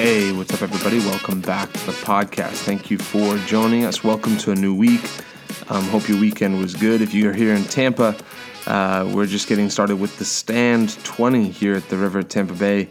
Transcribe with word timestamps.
Hey, 0.00 0.30
what's 0.30 0.54
up, 0.54 0.62
everybody? 0.62 1.00
Welcome 1.00 1.40
back 1.40 1.72
to 1.72 1.86
the 1.86 1.90
podcast. 1.90 2.62
Thank 2.62 2.88
you 2.88 2.98
for 2.98 3.36
joining 3.48 3.84
us. 3.84 4.04
Welcome 4.04 4.36
to 4.36 4.52
a 4.52 4.54
new 4.54 4.72
week. 4.72 5.02
Um, 5.68 5.82
hope 5.86 6.08
your 6.08 6.20
weekend 6.20 6.60
was 6.60 6.76
good. 6.76 7.02
If 7.02 7.12
you're 7.12 7.32
here 7.32 7.52
in 7.52 7.64
Tampa, 7.64 8.16
uh, 8.68 9.10
we're 9.12 9.26
just 9.26 9.48
getting 9.48 9.68
started 9.68 9.96
with 9.96 10.16
the 10.16 10.24
Stand 10.24 10.96
20 11.02 11.48
here 11.48 11.74
at 11.74 11.88
the 11.88 11.96
River 11.96 12.22
Tampa 12.22 12.54
Bay. 12.54 12.88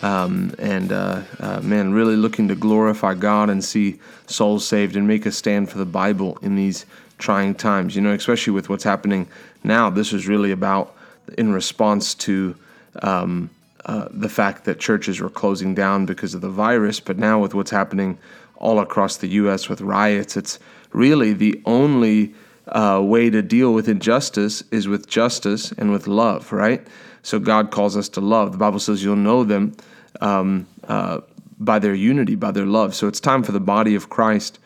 Um, 0.00 0.54
and 0.60 0.92
uh, 0.92 1.22
uh, 1.40 1.60
man, 1.60 1.92
really 1.92 2.14
looking 2.14 2.46
to 2.46 2.54
glorify 2.54 3.14
God 3.14 3.50
and 3.50 3.64
see 3.64 3.98
souls 4.28 4.64
saved 4.64 4.94
and 4.94 5.08
make 5.08 5.26
a 5.26 5.32
stand 5.32 5.70
for 5.70 5.78
the 5.78 5.84
Bible 5.84 6.38
in 6.40 6.54
these 6.54 6.86
trying 7.18 7.56
times. 7.56 7.96
You 7.96 8.02
know, 8.02 8.12
especially 8.12 8.52
with 8.52 8.68
what's 8.68 8.84
happening 8.84 9.26
now. 9.64 9.90
This 9.90 10.12
is 10.12 10.28
really 10.28 10.52
about 10.52 10.94
in 11.36 11.52
response 11.52 12.14
to 12.14 12.54
um, 13.02 13.50
uh, 13.86 14.08
the 14.10 14.28
fact 14.28 14.64
that 14.64 14.78
churches 14.80 15.20
were 15.20 15.30
closing 15.30 15.74
down 15.74 16.06
because 16.06 16.34
of 16.34 16.40
the 16.40 16.48
virus, 16.48 17.00
but 17.00 17.18
now 17.18 17.40
with 17.40 17.54
what's 17.54 17.70
happening 17.70 18.18
all 18.56 18.78
across 18.80 19.18
the 19.18 19.28
U.S. 19.28 19.68
with 19.68 19.80
riots, 19.80 20.36
it's 20.36 20.58
really 20.92 21.32
the 21.32 21.60
only 21.66 22.34
uh, 22.68 23.00
way 23.02 23.28
to 23.28 23.42
deal 23.42 23.74
with 23.74 23.88
injustice 23.88 24.62
is 24.70 24.88
with 24.88 25.06
justice 25.06 25.72
and 25.72 25.92
with 25.92 26.06
love, 26.06 26.52
right? 26.52 26.86
So 27.22 27.38
God 27.38 27.70
calls 27.70 27.96
us 27.96 28.08
to 28.10 28.20
love. 28.20 28.52
The 28.52 28.58
Bible 28.58 28.78
says 28.78 29.02
you'll 29.02 29.16
know 29.16 29.44
them 29.44 29.76
um, 30.20 30.66
uh, 30.88 31.20
by 31.58 31.78
their 31.78 31.94
unity, 31.94 32.34
by 32.36 32.50
their 32.50 32.66
love. 32.66 32.94
So 32.94 33.06
it's 33.06 33.20
time 33.20 33.42
for 33.42 33.52
the 33.52 33.60
body 33.60 33.94
of 33.94 34.08
Christ 34.08 34.58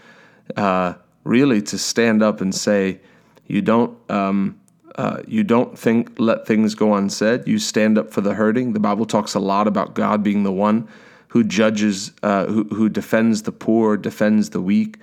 uh, 0.56 0.95
really 1.24 1.60
to 1.62 1.78
stand 1.78 2.23
up 2.23 2.40
and 2.40 2.54
say, 2.54 3.00
you 3.46 3.62
don't. 3.62 3.98
Um, 4.10 4.60
uh, 4.98 5.23
you 5.29 5.45
don't 5.45 5.79
think 5.79 6.11
let 6.19 6.45
things 6.45 6.75
go 6.75 6.93
unsaid. 6.95 7.47
You 7.47 7.61
stand 7.61 7.97
up 7.97 8.11
for 8.11 8.20
the 8.20 8.34
hurting. 8.34 8.73
The 8.73 8.80
Bible 8.80 9.07
talks 9.07 9.34
a 9.34 9.38
lot 9.38 9.69
about 9.69 9.95
God 9.95 10.24
being 10.24 10.43
the 10.43 10.52
one 10.52 10.88
who 11.29 11.45
judges, 11.45 12.13
uh, 12.24 12.46
who, 12.46 12.65
who 12.65 12.88
defends 12.88 13.43
the 13.43 13.52
poor, 13.52 13.96
defends 13.96 14.51
the 14.51 14.60
weak. 14.60 14.99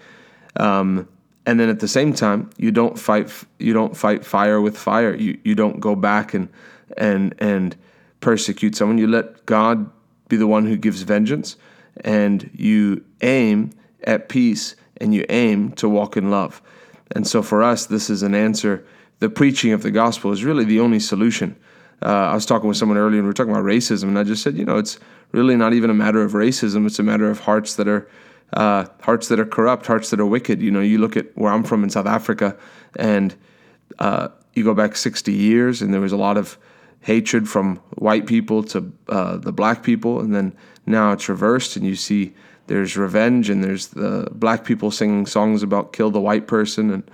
Um, 0.58 1.08
and 1.46 1.60
then 1.60 1.70
at 1.70 1.80
the 1.80 1.88
same 1.88 2.14
time, 2.14 2.50
you 2.58 2.72
don't 2.72 3.00
fight. 3.00 3.32
You 3.58 3.72
don't 3.72 3.96
fight 3.96 4.26
fire 4.26 4.60
with 4.60 4.78
fire. 4.78 5.16
You 5.16 5.40
you 5.46 5.56
don't 5.56 5.80
go 5.80 5.96
back 5.96 6.34
and 6.34 6.50
and 6.98 7.34
and 7.40 7.78
persecute 8.20 8.76
someone. 8.76 8.98
You 8.98 9.08
let 9.08 9.46
God 9.46 9.90
be 10.28 10.36
the 10.36 10.48
one 10.48 10.66
who 10.66 10.76
gives 10.76 11.04
vengeance, 11.04 11.56
and 12.04 12.50
you 12.54 13.02
aim 13.22 13.72
at 14.04 14.28
peace 14.28 14.76
and 14.98 15.14
you 15.14 15.26
aim 15.30 15.72
to 15.74 15.88
walk 15.88 16.18
in 16.18 16.30
love. 16.32 16.62
And 17.16 17.26
so 17.26 17.42
for 17.42 17.64
us, 17.64 17.86
this 17.86 18.10
is 18.10 18.24
an 18.24 18.36
answer 18.36 18.84
the 19.20 19.30
preaching 19.30 19.72
of 19.72 19.84
the 19.84 19.92
gospel 19.92 20.32
is 20.32 20.44
really 20.44 20.66
the 20.66 20.80
only 20.80 21.00
solution. 21.00 21.56
Uh, 22.02 22.08
I 22.08 22.34
was 22.34 22.46
talking 22.46 22.68
with 22.68 22.78
someone 22.78 22.98
earlier 22.98 23.20
and 23.20 23.24
we 23.24 23.28
were 23.28 23.34
talking 23.34 23.52
about 23.52 23.64
racism, 23.64 24.04
and 24.04 24.20
I 24.20 24.24
just 24.24 24.44
said, 24.44 24.58
you 24.58 24.66
know, 24.66 24.78
it's 24.78 25.00
really 25.32 25.56
not 25.56 25.74
even 25.74 25.90
a 25.90 25.94
matter 25.94 26.22
of 26.22 26.34
racism. 26.34 26.86
It's 26.86 27.00
a 27.00 27.04
matter 27.04 27.30
of 27.30 27.40
hearts 27.40 27.76
that 27.76 27.88
are 27.88 28.10
uh, 28.54 28.86
hearts 29.02 29.28
that 29.30 29.40
are 29.40 29.46
corrupt, 29.46 29.86
hearts 29.86 30.10
that 30.12 30.20
are 30.20 30.26
wicked. 30.26 30.62
You 30.62 30.72
know, 30.72 30.82
you 30.82 31.00
look 31.00 31.18
at 31.18 31.36
where 31.36 31.52
I'm 31.52 31.64
from 31.64 31.84
in 31.84 31.90
South 31.90 32.06
Africa, 32.06 32.58
and 32.96 33.36
uh, 34.00 34.30
you 34.54 34.64
go 34.64 34.74
back 34.74 34.96
60 34.96 35.34
years, 35.34 35.82
and 35.82 35.94
there 35.94 36.02
was 36.02 36.12
a 36.12 36.18
lot 36.18 36.38
of 36.38 36.58
hatred 37.02 37.48
from 37.48 37.78
white 37.98 38.26
people 38.26 38.64
to 38.64 38.92
uh, 39.10 39.38
the 39.38 39.52
black 39.52 39.84
people, 39.84 40.20
and 40.20 40.34
then 40.34 40.56
now 40.86 41.12
it's 41.12 41.30
reversed, 41.30 41.76
and 41.76 41.86
you 41.86 41.96
see 41.96 42.34
there's 42.68 42.98
revenge, 42.98 43.50
and 43.50 43.64
there's 43.64 43.88
the 43.88 44.28
black 44.32 44.64
people 44.64 44.92
singing 44.92 45.26
songs 45.26 45.64
about 45.64 45.94
kill 45.94 46.12
the 46.12 46.22
white 46.22 46.48
person, 46.48 46.92
and 46.92 47.12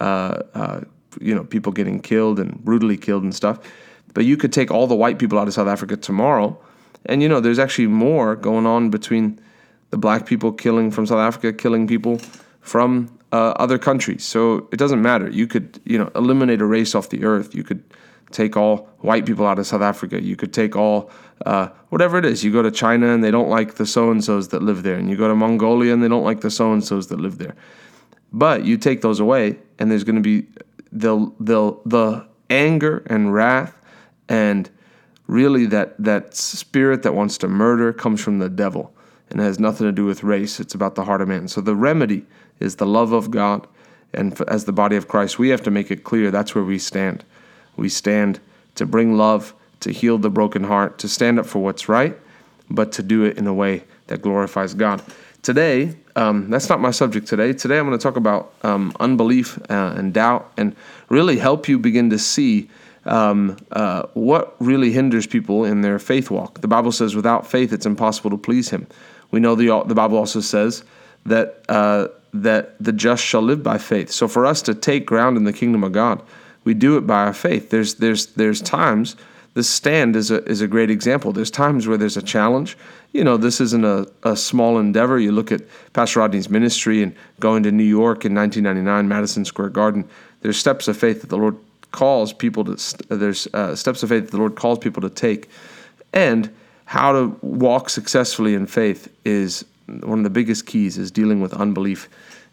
uh, 0.00 0.42
uh, 0.54 0.80
you 1.20 1.34
know 1.34 1.44
people 1.44 1.72
getting 1.72 2.00
killed 2.00 2.38
and 2.38 2.62
brutally 2.64 2.96
killed 2.96 3.22
and 3.22 3.34
stuff. 3.34 3.58
But 4.12 4.24
you 4.24 4.36
could 4.36 4.52
take 4.52 4.70
all 4.70 4.86
the 4.86 4.94
white 4.94 5.18
people 5.18 5.38
out 5.38 5.46
of 5.48 5.54
South 5.54 5.68
Africa 5.68 5.96
tomorrow, 5.96 6.58
and 7.06 7.22
you 7.22 7.28
know 7.28 7.40
there's 7.40 7.58
actually 7.58 7.86
more 7.86 8.36
going 8.36 8.66
on 8.66 8.90
between 8.90 9.40
the 9.90 9.98
black 9.98 10.26
people 10.26 10.52
killing 10.52 10.90
from 10.90 11.06
South 11.06 11.18
Africa, 11.18 11.52
killing 11.52 11.86
people 11.86 12.20
from 12.60 13.16
uh, 13.32 13.52
other 13.56 13.78
countries. 13.78 14.24
So 14.24 14.68
it 14.72 14.76
doesn't 14.76 15.02
matter. 15.02 15.28
You 15.28 15.46
could 15.46 15.80
you 15.84 15.98
know 15.98 16.10
eliminate 16.14 16.60
a 16.60 16.66
race 16.66 16.94
off 16.94 17.08
the 17.10 17.24
earth. 17.24 17.54
You 17.54 17.64
could 17.64 17.82
take 18.30 18.56
all 18.56 18.88
white 19.00 19.26
people 19.26 19.46
out 19.46 19.58
of 19.58 19.66
South 19.66 19.82
Africa. 19.82 20.22
You 20.22 20.36
could 20.36 20.52
take 20.52 20.76
all 20.76 21.10
uh, 21.46 21.68
whatever 21.88 22.18
it 22.18 22.24
is. 22.24 22.44
You 22.44 22.52
go 22.52 22.62
to 22.62 22.70
China 22.70 23.08
and 23.08 23.24
they 23.24 23.30
don't 23.30 23.48
like 23.48 23.74
the 23.74 23.86
so 23.86 24.10
and 24.10 24.22
so's 24.22 24.48
that 24.48 24.62
live 24.62 24.82
there, 24.82 24.96
and 24.96 25.10
you 25.10 25.16
go 25.16 25.28
to 25.28 25.34
Mongolia 25.34 25.92
and 25.92 26.02
they 26.02 26.08
don't 26.08 26.24
like 26.24 26.40
the 26.40 26.50
so 26.50 26.72
and 26.72 26.84
so's 26.84 27.08
that 27.08 27.20
live 27.20 27.38
there. 27.38 27.54
But 28.32 28.64
you 28.64 28.76
take 28.76 29.00
those 29.00 29.18
away, 29.18 29.58
and 29.78 29.90
there's 29.90 30.04
going 30.04 30.16
to 30.16 30.22
be 30.22 30.46
the 30.92 31.30
the 31.38 31.76
the 31.86 32.26
anger 32.48 33.02
and 33.06 33.32
wrath 33.32 33.76
and 34.28 34.70
really 35.26 35.66
that 35.66 35.94
that 36.02 36.34
spirit 36.34 37.02
that 37.02 37.14
wants 37.14 37.38
to 37.38 37.48
murder 37.48 37.92
comes 37.92 38.20
from 38.20 38.38
the 38.38 38.48
devil 38.48 38.92
and 39.30 39.40
it 39.40 39.44
has 39.44 39.60
nothing 39.60 39.86
to 39.86 39.92
do 39.92 40.04
with 40.04 40.24
race. 40.24 40.58
It's 40.58 40.74
about 40.74 40.96
the 40.96 41.04
heart 41.04 41.20
of 41.20 41.28
man. 41.28 41.46
So 41.46 41.60
the 41.60 41.76
remedy 41.76 42.26
is 42.58 42.76
the 42.76 42.86
love 42.86 43.12
of 43.12 43.30
god. 43.30 43.68
And 44.12 44.40
as 44.48 44.64
the 44.64 44.72
body 44.72 44.96
of 44.96 45.06
christ 45.06 45.38
we 45.38 45.50
have 45.50 45.62
to 45.62 45.70
make 45.70 45.90
it 45.90 46.02
clear 46.02 46.30
that's 46.30 46.54
where 46.54 46.64
we 46.64 46.78
stand. 46.78 47.24
We 47.76 47.88
stand 47.88 48.40
to 48.74 48.86
bring 48.86 49.16
love 49.16 49.54
to 49.80 49.92
heal 49.92 50.18
the 50.18 50.30
broken 50.30 50.64
heart 50.64 50.98
to 50.98 51.08
stand 51.08 51.38
up 51.38 51.46
for 51.46 51.60
what's 51.60 51.88
right 51.88 52.18
but 52.68 52.92
to 52.92 53.02
do 53.02 53.24
it 53.24 53.36
in 53.36 53.46
a 53.46 53.54
way 53.54 53.84
that 54.06 54.22
glorifies 54.22 54.74
god 54.74 55.02
today 55.42 55.96
um, 56.16 56.50
that's 56.50 56.68
not 56.68 56.80
my 56.80 56.90
subject 56.90 57.26
today. 57.26 57.52
Today 57.52 57.78
I'm 57.78 57.86
going 57.86 57.98
to 57.98 58.02
talk 58.02 58.16
about 58.16 58.52
um, 58.62 58.94
unbelief 59.00 59.58
uh, 59.70 59.94
and 59.96 60.12
doubt 60.12 60.52
and 60.56 60.76
really 61.08 61.38
help 61.38 61.68
you 61.68 61.78
begin 61.78 62.10
to 62.10 62.18
see 62.18 62.68
um, 63.06 63.56
uh, 63.72 64.02
what 64.14 64.54
really 64.58 64.92
hinders 64.92 65.26
people 65.26 65.64
in 65.64 65.80
their 65.80 65.98
faith 65.98 66.30
walk. 66.30 66.60
The 66.60 66.68
Bible 66.68 66.92
says 66.92 67.14
without 67.16 67.46
faith 67.46 67.72
it's 67.72 67.86
impossible 67.86 68.30
to 68.30 68.36
please 68.36 68.68
Him. 68.68 68.86
We 69.30 69.40
know 69.40 69.54
the, 69.54 69.82
the 69.86 69.94
Bible 69.94 70.18
also 70.18 70.40
says 70.40 70.84
that, 71.24 71.64
uh, 71.68 72.08
that 72.34 72.74
the 72.82 72.92
just 72.92 73.24
shall 73.24 73.42
live 73.42 73.62
by 73.62 73.78
faith. 73.78 74.10
So 74.10 74.28
for 74.28 74.44
us 74.44 74.60
to 74.62 74.74
take 74.74 75.06
ground 75.06 75.36
in 75.36 75.44
the 75.44 75.52
kingdom 75.52 75.84
of 75.84 75.92
God, 75.92 76.22
we 76.64 76.74
do 76.74 76.98
it 76.98 77.06
by 77.06 77.24
our 77.24 77.32
faith. 77.32 77.70
There's, 77.70 77.94
there's, 77.94 78.26
there's 78.26 78.60
times 78.60 79.16
the 79.54 79.64
stand 79.64 80.14
is 80.14 80.30
a, 80.30 80.44
is 80.44 80.60
a 80.60 80.68
great 80.68 80.90
example. 80.90 81.32
There's 81.32 81.50
times 81.50 81.86
where 81.86 81.98
there's 81.98 82.16
a 82.16 82.22
challenge. 82.22 82.76
You 83.12 83.24
know, 83.24 83.36
this 83.36 83.60
isn't 83.60 83.84
a, 83.84 84.06
a 84.22 84.36
small 84.36 84.78
endeavor. 84.78 85.18
You 85.18 85.32
look 85.32 85.50
at 85.50 85.62
Pastor 85.92 86.20
Rodney's 86.20 86.48
ministry 86.48 87.02
and 87.02 87.14
going 87.40 87.64
to 87.64 87.72
New 87.72 87.84
York 87.84 88.24
in 88.24 88.34
1999, 88.34 89.08
Madison 89.08 89.44
Square 89.44 89.70
Garden. 89.70 90.08
There's 90.42 90.56
steps 90.56 90.86
of 90.86 90.96
faith 90.96 91.20
that 91.22 91.28
the 91.28 91.36
Lord 91.36 91.56
calls 91.90 92.32
people 92.32 92.64
to. 92.64 92.96
There's 93.08 93.48
uh, 93.48 93.74
steps 93.74 94.02
of 94.02 94.08
faith 94.10 94.26
that 94.26 94.30
the 94.30 94.38
Lord 94.38 94.54
calls 94.54 94.78
people 94.78 95.02
to 95.02 95.10
take, 95.10 95.50
and 96.12 96.50
how 96.84 97.12
to 97.12 97.36
walk 97.42 97.90
successfully 97.90 98.54
in 98.54 98.66
faith 98.66 99.12
is 99.24 99.64
one 99.86 100.18
of 100.18 100.24
the 100.24 100.30
biggest 100.30 100.66
keys. 100.66 100.96
Is 100.96 101.10
dealing 101.10 101.40
with 101.40 101.52
unbelief 101.54 102.08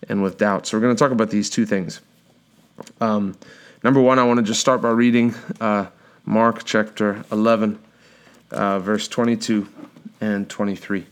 and 0.09 0.23
with 0.23 0.39
doubt. 0.39 0.65
So 0.65 0.77
we're 0.77 0.81
going 0.81 0.95
to 0.95 0.99
talk 0.99 1.11
about 1.11 1.29
these 1.29 1.49
two 1.49 1.65
things. 1.67 2.01
Um, 2.99 3.37
number 3.83 4.01
one, 4.01 4.17
I 4.17 4.23
want 4.23 4.37
to 4.37 4.43
just 4.43 4.59
start 4.59 4.81
by 4.81 4.89
reading. 4.89 5.35
Uh, 5.61 5.87
Mark 6.27 6.65
chapter 6.65 7.23
11, 7.31 7.79
uh, 8.51 8.79
verse 8.79 9.07
22 9.07 9.65
and 10.19 10.49
23. 10.49 11.05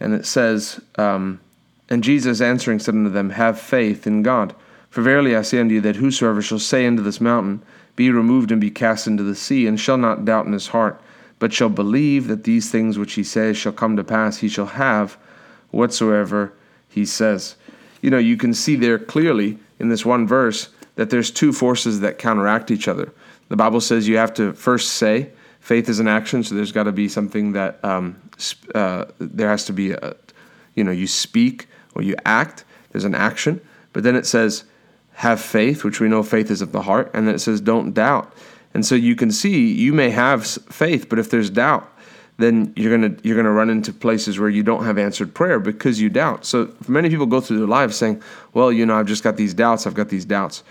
And 0.00 0.14
it 0.14 0.24
says, 0.24 0.80
um, 0.96 1.38
And 1.90 2.02
Jesus 2.02 2.40
answering 2.40 2.78
said 2.78 2.94
unto 2.94 3.10
them, 3.10 3.28
Have 3.28 3.60
faith 3.60 4.06
in 4.06 4.22
God. 4.22 4.54
For 4.88 5.02
verily 5.02 5.36
I 5.36 5.42
say 5.42 5.60
unto 5.60 5.74
you 5.74 5.82
that 5.82 5.96
whosoever 5.96 6.40
shall 6.40 6.58
say 6.58 6.86
unto 6.86 7.02
this 7.02 7.20
mountain, 7.20 7.60
Be 7.94 8.10
removed 8.10 8.50
and 8.50 8.58
be 8.58 8.70
cast 8.70 9.06
into 9.06 9.22
the 9.22 9.34
sea, 9.34 9.66
and 9.66 9.78
shall 9.78 9.98
not 9.98 10.24
doubt 10.24 10.46
in 10.46 10.54
his 10.54 10.68
heart, 10.68 10.98
but 11.38 11.52
shall 11.52 11.68
believe 11.68 12.26
that 12.28 12.44
these 12.44 12.70
things 12.70 12.98
which 12.98 13.12
he 13.12 13.22
says 13.22 13.58
shall 13.58 13.72
come 13.72 13.96
to 13.96 14.04
pass, 14.04 14.38
he 14.38 14.48
shall 14.48 14.64
have 14.64 15.18
whatsoever 15.72 16.54
he 16.88 17.04
says. 17.04 17.56
You 18.00 18.08
know, 18.08 18.16
you 18.16 18.38
can 18.38 18.54
see 18.54 18.76
there 18.76 18.98
clearly 18.98 19.58
in 19.78 19.90
this 19.90 20.06
one 20.06 20.26
verse 20.26 20.70
that 20.94 21.10
there's 21.10 21.30
two 21.30 21.52
forces 21.52 22.00
that 22.00 22.16
counteract 22.16 22.70
each 22.70 22.88
other. 22.88 23.12
The 23.48 23.56
Bible 23.56 23.80
says 23.80 24.08
you 24.08 24.16
have 24.16 24.34
to 24.34 24.52
first 24.52 24.94
say. 24.94 25.30
Faith 25.60 25.88
is 25.88 25.98
an 25.98 26.08
action, 26.08 26.44
so 26.44 26.54
there's 26.54 26.72
got 26.72 26.84
to 26.84 26.92
be 26.92 27.08
something 27.08 27.52
that 27.52 27.84
um, 27.84 28.20
uh, 28.74 29.06
there 29.18 29.48
has 29.48 29.64
to 29.64 29.72
be 29.72 29.90
a, 29.92 30.14
you 30.74 30.84
know, 30.84 30.92
you 30.92 31.06
speak 31.06 31.68
or 31.94 32.02
you 32.02 32.14
act. 32.24 32.64
There's 32.92 33.04
an 33.04 33.14
action, 33.14 33.60
but 33.92 34.04
then 34.04 34.14
it 34.14 34.26
says 34.26 34.64
have 35.14 35.40
faith, 35.40 35.82
which 35.82 35.98
we 35.98 36.08
know 36.08 36.22
faith 36.22 36.50
is 36.50 36.60
of 36.62 36.72
the 36.72 36.82
heart, 36.82 37.10
and 37.14 37.26
then 37.26 37.34
it 37.34 37.40
says 37.40 37.60
don't 37.60 37.92
doubt. 37.92 38.32
And 38.74 38.84
so 38.84 38.94
you 38.94 39.16
can 39.16 39.32
see 39.32 39.72
you 39.72 39.92
may 39.92 40.10
have 40.10 40.46
faith, 40.46 41.08
but 41.08 41.18
if 41.18 41.30
there's 41.30 41.50
doubt, 41.50 41.90
then 42.36 42.72
you're 42.76 42.96
gonna 42.96 43.16
you're 43.22 43.36
gonna 43.36 43.50
run 43.50 43.70
into 43.70 43.92
places 43.92 44.38
where 44.38 44.50
you 44.50 44.62
don't 44.62 44.84
have 44.84 44.98
answered 44.98 45.34
prayer 45.34 45.58
because 45.58 46.00
you 46.00 46.10
doubt. 46.10 46.44
So 46.44 46.70
many 46.86 47.08
people 47.08 47.26
go 47.26 47.40
through 47.40 47.58
their 47.58 47.66
lives 47.66 47.96
saying, 47.96 48.22
"Well, 48.52 48.70
you 48.70 48.84
know, 48.84 48.98
I've 48.98 49.06
just 49.06 49.24
got 49.24 49.36
these 49.36 49.54
doubts. 49.54 49.86
I've 49.86 49.94
got 49.94 50.10
these 50.10 50.26
doubts." 50.26 50.62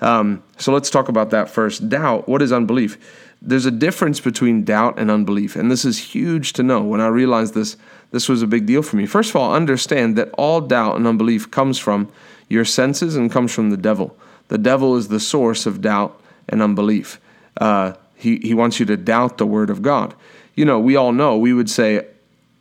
Um, 0.00 0.42
so 0.56 0.72
let's 0.72 0.90
talk 0.90 1.08
about 1.08 1.30
that 1.30 1.50
first. 1.50 1.88
Doubt. 1.88 2.28
What 2.28 2.42
is 2.42 2.52
unbelief? 2.52 2.98
There's 3.42 3.66
a 3.66 3.70
difference 3.70 4.20
between 4.20 4.64
doubt 4.64 4.98
and 4.98 5.10
unbelief, 5.10 5.56
and 5.56 5.70
this 5.70 5.84
is 5.84 5.98
huge 5.98 6.52
to 6.54 6.62
know. 6.62 6.82
When 6.82 7.00
I 7.00 7.06
realized 7.06 7.54
this, 7.54 7.76
this 8.10 8.28
was 8.28 8.42
a 8.42 8.46
big 8.46 8.66
deal 8.66 8.82
for 8.82 8.96
me. 8.96 9.06
First 9.06 9.30
of 9.30 9.36
all, 9.36 9.54
understand 9.54 10.16
that 10.16 10.30
all 10.36 10.60
doubt 10.60 10.96
and 10.96 11.06
unbelief 11.06 11.50
comes 11.50 11.78
from 11.78 12.10
your 12.48 12.66
senses 12.66 13.16
and 13.16 13.32
comes 13.32 13.52
from 13.54 13.70
the 13.70 13.78
devil. 13.78 14.16
The 14.48 14.58
devil 14.58 14.96
is 14.96 15.08
the 15.08 15.20
source 15.20 15.64
of 15.64 15.80
doubt 15.80 16.20
and 16.48 16.60
unbelief. 16.60 17.18
Uh, 17.58 17.94
he, 18.14 18.36
he 18.38 18.52
wants 18.52 18.78
you 18.78 18.86
to 18.86 18.96
doubt 18.96 19.38
the 19.38 19.46
word 19.46 19.70
of 19.70 19.80
God. 19.80 20.14
You 20.54 20.64
know, 20.66 20.78
we 20.78 20.96
all 20.96 21.12
know, 21.12 21.38
we 21.38 21.54
would 21.54 21.70
say, 21.70 22.06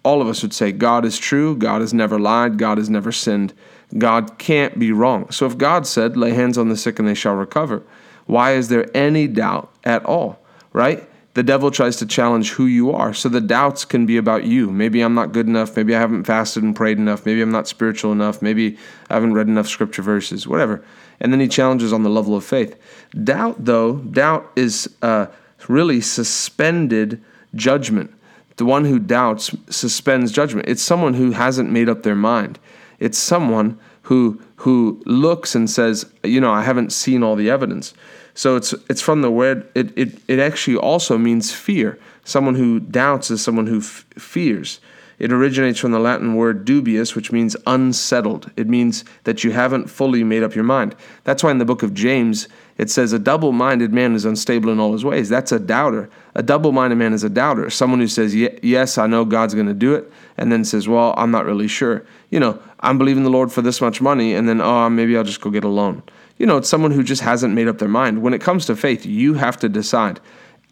all 0.04 0.22
of 0.22 0.30
us 0.30 0.42
would 0.42 0.54
say 0.54 0.72
God 0.72 1.04
is 1.04 1.18
true, 1.18 1.58
God 1.58 1.82
has 1.82 1.94
never 1.94 2.18
lied, 2.18 2.58
God 2.58 2.78
has 2.78 2.90
never 2.90 3.12
sinned. 3.12 3.54
God 3.98 4.38
can't 4.38 4.78
be 4.78 4.92
wrong. 4.92 5.30
So 5.32 5.46
if 5.46 5.58
God 5.58 5.88
said, 5.88 6.16
lay 6.16 6.32
hands 6.32 6.58
on 6.58 6.70
the 6.70 6.78
sick 6.78 7.00
and 7.00 7.08
they 7.08 7.14
shall 7.16 7.34
recover, 7.34 7.84
why 8.26 8.54
is 8.54 8.70
there 8.70 8.86
any 8.96 9.28
doubt 9.28 9.72
at 9.84 10.06
all, 10.06 10.40
right? 10.72 11.08
The 11.34 11.44
devil 11.44 11.72
tries 11.72 11.98
to 11.98 12.06
challenge 12.06 12.52
who 12.52 12.66
you 12.66 12.92
are. 12.92 13.14
So 13.14 13.30
the 13.30 13.42
doubts 13.42 13.86
can 13.86 14.06
be 14.06 14.18
about 14.18 14.44
you. 14.44 14.72
Maybe 14.72 15.02
I'm 15.02 15.14
not 15.14 15.32
good 15.32 15.48
enough. 15.48 15.76
Maybe 15.76 15.96
I 15.96 16.00
haven't 16.00 16.26
fasted 16.26 16.64
and 16.64 16.76
prayed 16.76 16.98
enough. 16.98 17.26
Maybe 17.26 17.42
I'm 17.42 17.52
not 17.52 17.68
spiritual 17.68 18.12
enough. 18.12 18.42
Maybe 18.42 18.78
I 19.10 19.14
haven't 19.14 19.34
read 19.34 19.48
enough 19.48 19.68
scripture 19.68 20.02
verses, 20.02 20.48
whatever. 20.48 20.84
And 21.20 21.32
then 21.32 21.40
he 21.40 21.48
challenges 21.48 21.94
on 21.94 22.04
the 22.04 22.10
level 22.10 22.36
of 22.36 22.44
faith. 22.44 22.78
Doubt, 23.24 23.66
though, 23.66 23.98
doubt 23.98 24.52
is 24.56 24.94
uh, 25.02 25.28
really 25.68 26.02
suspended 26.02 27.24
judgment. 27.56 28.14
The 28.58 28.66
one 28.66 28.86
who 28.86 29.00
doubts 29.00 29.56
suspends 29.70 30.32
judgment. 30.32 30.68
It's 30.68 30.84
someone 30.84 31.14
who 31.14 31.32
hasn't 31.32 31.72
made 31.72 31.90
up 31.90 32.04
their 32.04 32.16
mind. 32.16 32.60
It's 33.00 33.18
someone 33.18 33.80
who 34.04 34.42
who 34.58 35.02
looks 35.06 35.56
and 35.56 35.70
says, 35.70 36.06
you 36.24 36.42
know, 36.42 36.52
I 36.52 36.64
haven't 36.64 36.92
seen 36.92 37.24
all 37.24 37.36
the 37.36 37.50
evidence. 37.50 37.94
So 38.34 38.56
it's 38.56 38.74
it's 38.90 39.02
from 39.02 39.22
the 39.22 39.32
word. 39.32 39.70
It 39.76 39.98
it 39.98 40.20
it 40.28 40.40
actually 40.40 40.78
also 40.78 41.18
means 41.18 41.54
fear. 41.54 42.00
Someone 42.24 42.56
who 42.56 42.80
doubts 42.80 43.32
is 43.32 43.42
someone 43.42 43.68
who 43.68 43.80
f- 43.80 44.06
fears. 44.18 44.80
It 45.20 45.34
originates 45.34 45.80
from 45.80 45.92
the 45.92 46.00
Latin 46.00 46.36
word 46.36 46.64
dubious, 46.64 47.14
which 47.14 47.32
means 47.32 47.56
unsettled. 47.68 48.50
It 48.56 48.70
means 48.70 49.04
that 49.26 49.44
you 49.44 49.52
haven't 49.52 49.90
fully 49.90 50.24
made 50.24 50.44
up 50.44 50.56
your 50.56 50.64
mind. 50.64 50.96
That's 51.26 51.44
why 51.44 51.52
in 51.52 51.58
the 51.58 51.66
book 51.66 51.84
of 51.84 51.94
James, 51.94 52.48
it 52.78 52.90
says, 52.90 53.12
A 53.12 53.20
double 53.20 53.52
minded 53.52 53.92
man 53.92 54.16
is 54.16 54.24
unstable 54.24 54.72
in 54.72 54.80
all 54.80 54.94
his 54.94 55.04
ways. 55.04 55.28
That's 55.28 55.52
a 55.52 55.60
doubter. 55.60 56.10
A 56.36 56.42
double 56.42 56.72
minded 56.72 56.96
man 56.96 57.12
is 57.12 57.26
a 57.26 57.30
doubter. 57.30 57.70
Someone 57.70 58.00
who 58.00 58.08
says, 58.08 58.34
Yes, 58.34 58.98
I 58.98 59.08
know 59.08 59.26
God's 59.26 59.54
going 59.54 59.68
to 59.68 59.74
do 59.74 59.94
it, 59.94 60.10
and 60.38 60.52
then 60.52 60.64
says, 60.64 60.88
Well, 60.88 61.14
I'm 61.18 61.32
not 61.32 61.46
really 61.46 61.68
sure. 61.68 62.06
You 62.30 62.40
know, 62.40 62.58
I'm 62.80 62.98
believing 62.98 63.24
the 63.24 63.30
Lord 63.30 63.52
for 63.52 63.62
this 63.62 63.82
much 63.82 64.00
money, 64.00 64.34
and 64.34 64.48
then, 64.48 64.62
oh, 64.62 64.90
maybe 64.90 65.18
I'll 65.18 65.26
just 65.26 65.42
go 65.42 65.50
get 65.50 65.66
a 65.66 65.70
loan. 65.70 66.02
You 66.38 66.46
know, 66.46 66.56
it's 66.56 66.70
someone 66.70 66.92
who 66.92 67.04
just 67.04 67.22
hasn't 67.22 67.54
made 67.54 67.68
up 67.68 67.80
their 67.80 67.90
mind. 67.90 68.22
When 68.22 68.34
it 68.34 68.40
comes 68.40 68.66
to 68.68 68.76
faith, 68.78 69.06
you 69.06 69.34
have 69.34 69.58
to 69.58 69.68
decide. 69.68 70.22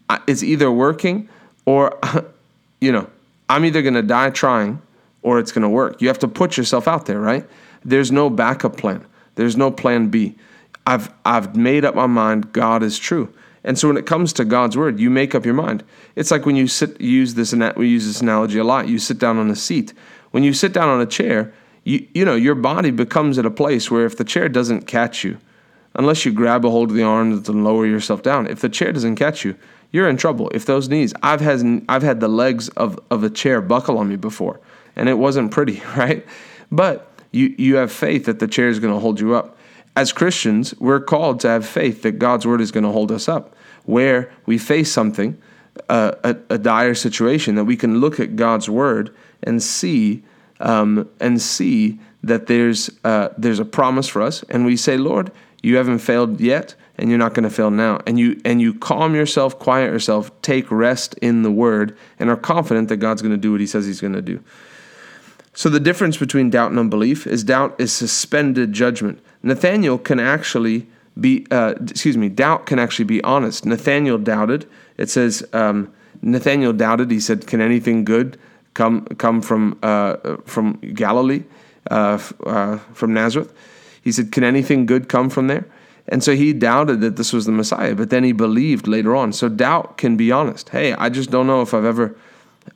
Uh, 0.08 0.18
it's 0.26 0.42
either 0.42 0.72
working 0.72 1.28
or, 1.66 1.98
you 2.80 2.90
know, 2.90 3.10
I'm 3.48 3.64
either 3.64 3.82
going 3.82 3.94
to 3.94 4.02
die 4.02 4.30
trying 4.30 4.82
or 5.22 5.38
it's 5.38 5.52
going 5.52 5.62
to 5.62 5.68
work. 5.68 6.00
You 6.00 6.08
have 6.08 6.18
to 6.20 6.28
put 6.28 6.56
yourself 6.56 6.86
out 6.86 7.06
there, 7.06 7.20
right? 7.20 7.48
There's 7.84 8.12
no 8.12 8.30
backup 8.30 8.76
plan. 8.76 9.06
There's 9.34 9.56
no 9.56 9.70
plan 9.70 10.08
B. 10.08 10.36
I've 10.86 11.12
I've 11.24 11.54
made 11.54 11.84
up 11.84 11.94
my 11.94 12.06
mind 12.06 12.52
God 12.52 12.82
is 12.82 12.98
true. 12.98 13.32
And 13.64 13.78
so 13.78 13.88
when 13.88 13.96
it 13.96 14.06
comes 14.06 14.32
to 14.34 14.44
God's 14.44 14.76
word, 14.76 14.98
you 14.98 15.10
make 15.10 15.34
up 15.34 15.44
your 15.44 15.54
mind. 15.54 15.84
It's 16.16 16.30
like 16.30 16.46
when 16.46 16.56
you 16.56 16.66
sit 16.66 17.00
use 17.00 17.34
this 17.34 17.52
we 17.76 17.88
use 17.88 18.06
this 18.06 18.20
analogy 18.20 18.58
a 18.58 18.64
lot. 18.64 18.88
You 18.88 18.98
sit 18.98 19.18
down 19.18 19.36
on 19.36 19.50
a 19.50 19.56
seat. 19.56 19.92
When 20.30 20.42
you 20.42 20.52
sit 20.52 20.72
down 20.72 20.88
on 20.88 21.00
a 21.00 21.06
chair, 21.06 21.52
you 21.84 22.06
you 22.14 22.24
know, 22.24 22.34
your 22.34 22.54
body 22.54 22.90
becomes 22.90 23.38
at 23.38 23.46
a 23.46 23.50
place 23.50 23.90
where 23.90 24.06
if 24.06 24.16
the 24.16 24.24
chair 24.24 24.48
doesn't 24.48 24.86
catch 24.86 25.24
you, 25.24 25.38
unless 25.94 26.24
you 26.24 26.32
grab 26.32 26.64
a 26.64 26.70
hold 26.70 26.90
of 26.90 26.96
the 26.96 27.02
arms 27.02 27.48
and 27.48 27.64
lower 27.64 27.86
yourself 27.86 28.22
down, 28.22 28.46
if 28.46 28.60
the 28.60 28.68
chair 28.68 28.92
doesn't 28.92 29.16
catch 29.16 29.44
you, 29.44 29.56
you're 29.90 30.08
in 30.08 30.16
trouble. 30.16 30.50
If 30.54 30.66
those 30.66 30.88
knees, 30.88 31.14
I've 31.22 31.40
had 31.40 31.84
I've 31.88 32.02
had 32.02 32.20
the 32.20 32.28
legs 32.28 32.68
of 32.70 32.98
of 33.10 33.24
a 33.24 33.30
chair 33.30 33.60
buckle 33.60 33.98
on 33.98 34.08
me 34.08 34.16
before, 34.16 34.60
and 34.96 35.08
it 35.08 35.14
wasn't 35.14 35.50
pretty, 35.50 35.82
right? 35.96 36.26
But 36.70 37.10
you 37.32 37.54
you 37.58 37.76
have 37.76 37.92
faith 37.92 38.26
that 38.26 38.38
the 38.38 38.48
chair 38.48 38.68
is 38.68 38.78
going 38.78 38.92
to 38.92 39.00
hold 39.00 39.20
you 39.20 39.34
up. 39.34 39.56
As 39.96 40.12
Christians, 40.12 40.74
we're 40.78 41.00
called 41.00 41.40
to 41.40 41.48
have 41.48 41.66
faith 41.66 42.02
that 42.02 42.18
God's 42.18 42.46
word 42.46 42.60
is 42.60 42.70
going 42.70 42.84
to 42.84 42.90
hold 42.90 43.10
us 43.10 43.28
up. 43.28 43.56
Where 43.84 44.30
we 44.46 44.58
face 44.58 44.92
something, 44.92 45.40
uh, 45.88 46.12
a, 46.22 46.36
a, 46.50 46.58
dire 46.58 46.94
situation, 46.94 47.54
that 47.54 47.64
we 47.64 47.74
can 47.74 48.00
look 48.00 48.20
at 48.20 48.36
God's 48.36 48.68
word 48.68 49.14
and 49.42 49.62
see 49.62 50.22
um, 50.60 51.08
and 51.20 51.40
see 51.40 51.98
that 52.22 52.46
there's 52.46 52.90
uh, 53.04 53.30
there's 53.38 53.58
a 53.58 53.64
promise 53.64 54.06
for 54.06 54.20
us, 54.20 54.42
and 54.50 54.66
we 54.66 54.76
say, 54.76 54.98
Lord, 54.98 55.32
you 55.62 55.76
haven't 55.76 55.98
failed 56.00 56.40
yet 56.40 56.74
and 56.98 57.08
you're 57.08 57.18
not 57.18 57.34
going 57.34 57.44
to 57.44 57.50
fail 57.50 57.70
now. 57.70 58.00
And 58.06 58.18
you 58.18 58.40
and 58.44 58.60
you 58.60 58.74
calm 58.74 59.14
yourself, 59.14 59.58
quiet 59.58 59.92
yourself, 59.92 60.30
take 60.42 60.70
rest 60.70 61.14
in 61.22 61.42
the 61.42 61.50
word 61.50 61.96
and 62.18 62.28
are 62.28 62.36
confident 62.36 62.88
that 62.88 62.96
God's 62.96 63.22
going 63.22 63.32
to 63.32 63.38
do 63.38 63.52
what 63.52 63.60
he 63.60 63.66
says 63.66 63.86
he's 63.86 64.00
going 64.00 64.14
to 64.14 64.22
do. 64.22 64.42
So 65.54 65.68
the 65.68 65.80
difference 65.80 66.16
between 66.16 66.50
doubt 66.50 66.70
and 66.70 66.78
unbelief 66.78 67.26
is 67.26 67.42
doubt 67.44 67.74
is 67.78 67.92
suspended 67.92 68.72
judgment. 68.72 69.20
Nathaniel 69.42 69.98
can 69.98 70.20
actually 70.20 70.86
be 71.18 71.46
uh, 71.50 71.74
excuse 71.80 72.16
me, 72.16 72.28
doubt 72.28 72.66
can 72.66 72.78
actually 72.78 73.04
be 73.04 73.22
honest. 73.24 73.64
Nathaniel 73.64 74.18
doubted. 74.18 74.68
It 74.96 75.10
says 75.10 75.46
um, 75.52 75.92
Nathaniel 76.22 76.72
doubted. 76.72 77.10
He 77.10 77.20
said, 77.20 77.46
"Can 77.46 77.60
anything 77.60 78.04
good 78.04 78.38
come 78.74 79.04
come 79.18 79.40
from 79.40 79.78
uh, 79.82 80.36
from 80.44 80.74
Galilee, 80.94 81.44
uh, 81.90 82.18
uh 82.44 82.78
from 82.92 83.14
Nazareth?" 83.14 83.52
He 84.02 84.12
said, 84.12 84.32
"Can 84.32 84.44
anything 84.44 84.86
good 84.86 85.08
come 85.08 85.30
from 85.30 85.48
there?" 85.48 85.64
And 86.08 86.24
so 86.24 86.34
he 86.34 86.52
doubted 86.52 87.00
that 87.02 87.16
this 87.16 87.32
was 87.32 87.44
the 87.44 87.52
Messiah, 87.52 87.94
but 87.94 88.10
then 88.10 88.24
he 88.24 88.32
believed 88.32 88.88
later 88.88 89.14
on. 89.14 89.32
So 89.32 89.48
doubt 89.48 89.98
can 89.98 90.16
be 90.16 90.32
honest. 90.32 90.70
Hey, 90.70 90.94
I 90.94 91.10
just 91.10 91.30
don't 91.30 91.46
know 91.46 91.60
if 91.60 91.74
I've 91.74 91.84
ever, 91.84 92.16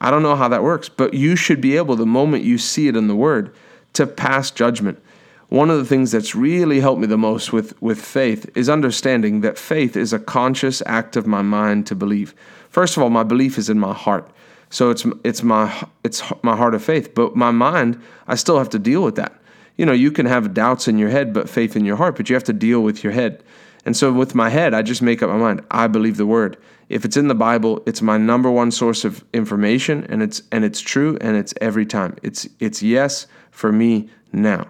I 0.01 0.11
don't 0.11 0.23
know 0.23 0.37
how 0.37 0.49
that 0.49 0.63
works. 0.63 0.91
But 0.91 1.15
you 1.15 1.35
should 1.35 1.61
be 1.61 1.77
able, 1.77 1.97
the 1.97 2.07
moment 2.07 2.45
you 2.45 2.59
see 2.59 2.89
it 2.89 2.97
in 2.97 3.09
the 3.09 3.17
Word, 3.17 3.55
to 3.95 4.07
pass 4.07 4.51
judgment. 4.51 5.03
One 5.49 5.71
of 5.71 5.79
the 5.79 5.85
things 5.85 6.11
that's 6.11 6.35
really 6.35 6.81
helped 6.81 7.01
me 7.01 7.07
the 7.07 7.19
most 7.19 7.53
with, 7.53 7.81
with 7.83 8.01
faith 8.01 8.51
is 8.55 8.69
understanding 8.69 9.41
that 9.41 9.59
faith 9.59 9.97
is 9.97 10.13
a 10.13 10.19
conscious 10.19 10.83
act 10.87 11.17
of 11.17 11.27
my 11.27 11.43
mind 11.43 11.87
to 11.89 11.95
believe. 11.95 12.35
First 12.69 12.97
of 12.97 13.03
all, 13.03 13.11
my 13.11 13.23
belief 13.23 13.59
is 13.59 13.69
in 13.69 13.79
my 13.79 13.93
heart. 13.93 14.31
So 14.71 14.89
it's 14.89 15.05
it's 15.23 15.43
my 15.43 15.87
it's 16.03 16.23
my 16.43 16.57
heart 16.57 16.75
of 16.75 16.83
faith, 16.83 17.15
but 17.15 17.37
my 17.37 17.51
mind, 17.51 18.01
I 18.27 18.37
still 18.37 18.57
have 18.57 18.71
to 18.71 18.79
deal 18.79 19.03
with 19.03 19.17
that 19.17 19.42
you 19.83 19.87
know, 19.87 19.93
you 19.93 20.13
can 20.13 20.27
have 20.27 20.55
doubts 20.55 20.87
in 20.87 20.97
your 20.97 21.09
head, 21.09 21.33
but 21.33 21.51
faith 21.51 21.75
in 21.75 21.85
your 21.85 21.97
heart, 21.97 22.15
but 22.15 22.29
you 22.29 22.37
have 22.37 22.45
to 22.45 22.53
deal 22.53 22.85
with 22.85 23.03
your 23.03 23.13
head. 23.13 23.43
And 23.85 23.97
so 23.97 24.13
with 24.13 24.33
my 24.33 24.49
head, 24.49 24.75
I 24.75 24.83
just 24.83 25.03
make 25.03 25.25
up 25.25 25.29
my 25.29 25.37
mind. 25.37 25.61
I 25.73 25.89
believe 25.89 26.19
the 26.19 26.25
word. 26.25 26.57
If 26.89 27.05
it's 27.05 27.17
in 27.17 27.27
the 27.27 27.35
Bible, 27.35 27.83
it's 27.85 28.01
my 28.01 28.17
number 28.17 28.49
one 28.49 28.71
source 28.71 29.05
of 29.05 29.25
information 29.33 30.07
and 30.09 30.23
it's 30.23 30.41
and 30.53 30.65
it's 30.65 30.81
true 30.81 31.19
and 31.21 31.37
it's 31.37 31.53
every 31.61 31.85
time. 31.85 32.15
It's 32.23 32.49
it's 32.61 32.81
yes 32.81 33.27
for 33.51 33.73
me 33.73 34.09
now. 34.33 34.69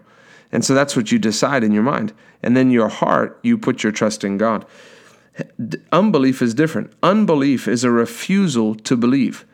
And 0.50 0.64
so 0.64 0.72
that's 0.72 0.96
what 0.96 1.12
you 1.12 1.18
decide 1.18 1.62
in 1.62 1.72
your 1.72 1.82
mind. 1.82 2.14
And 2.42 2.56
then 2.56 2.70
your 2.70 2.88
heart, 2.88 3.38
you 3.42 3.58
put 3.58 3.82
your 3.82 3.92
trust 3.92 4.24
in 4.24 4.38
God. 4.38 4.64
Unbelief 5.92 6.40
is 6.40 6.54
different. 6.54 6.90
Unbelief 7.02 7.68
is 7.68 7.84
a 7.84 7.90
refusal 7.90 8.74
to 8.76 8.96
believe. 8.96 9.44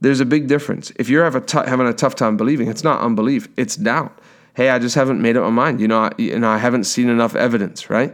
There's 0.00 0.18
a 0.18 0.26
big 0.26 0.48
difference. 0.48 0.90
If 0.96 1.08
you're 1.08 1.22
having 1.22 1.86
a 1.86 1.92
tough 1.92 2.16
time 2.16 2.36
believing, 2.36 2.66
it's 2.66 2.82
not 2.82 3.00
unbelief, 3.00 3.46
it's 3.56 3.76
doubt 3.76 4.20
hey, 4.58 4.70
I 4.70 4.80
just 4.80 4.96
haven't 4.96 5.22
made 5.22 5.36
up 5.36 5.44
my 5.44 5.50
mind. 5.50 5.80
You 5.80 5.86
know, 5.86 6.10
I, 6.18 6.22
know, 6.36 6.50
I 6.50 6.58
haven't 6.58 6.82
seen 6.82 7.08
enough 7.08 7.36
evidence, 7.36 7.88
right? 7.88 8.12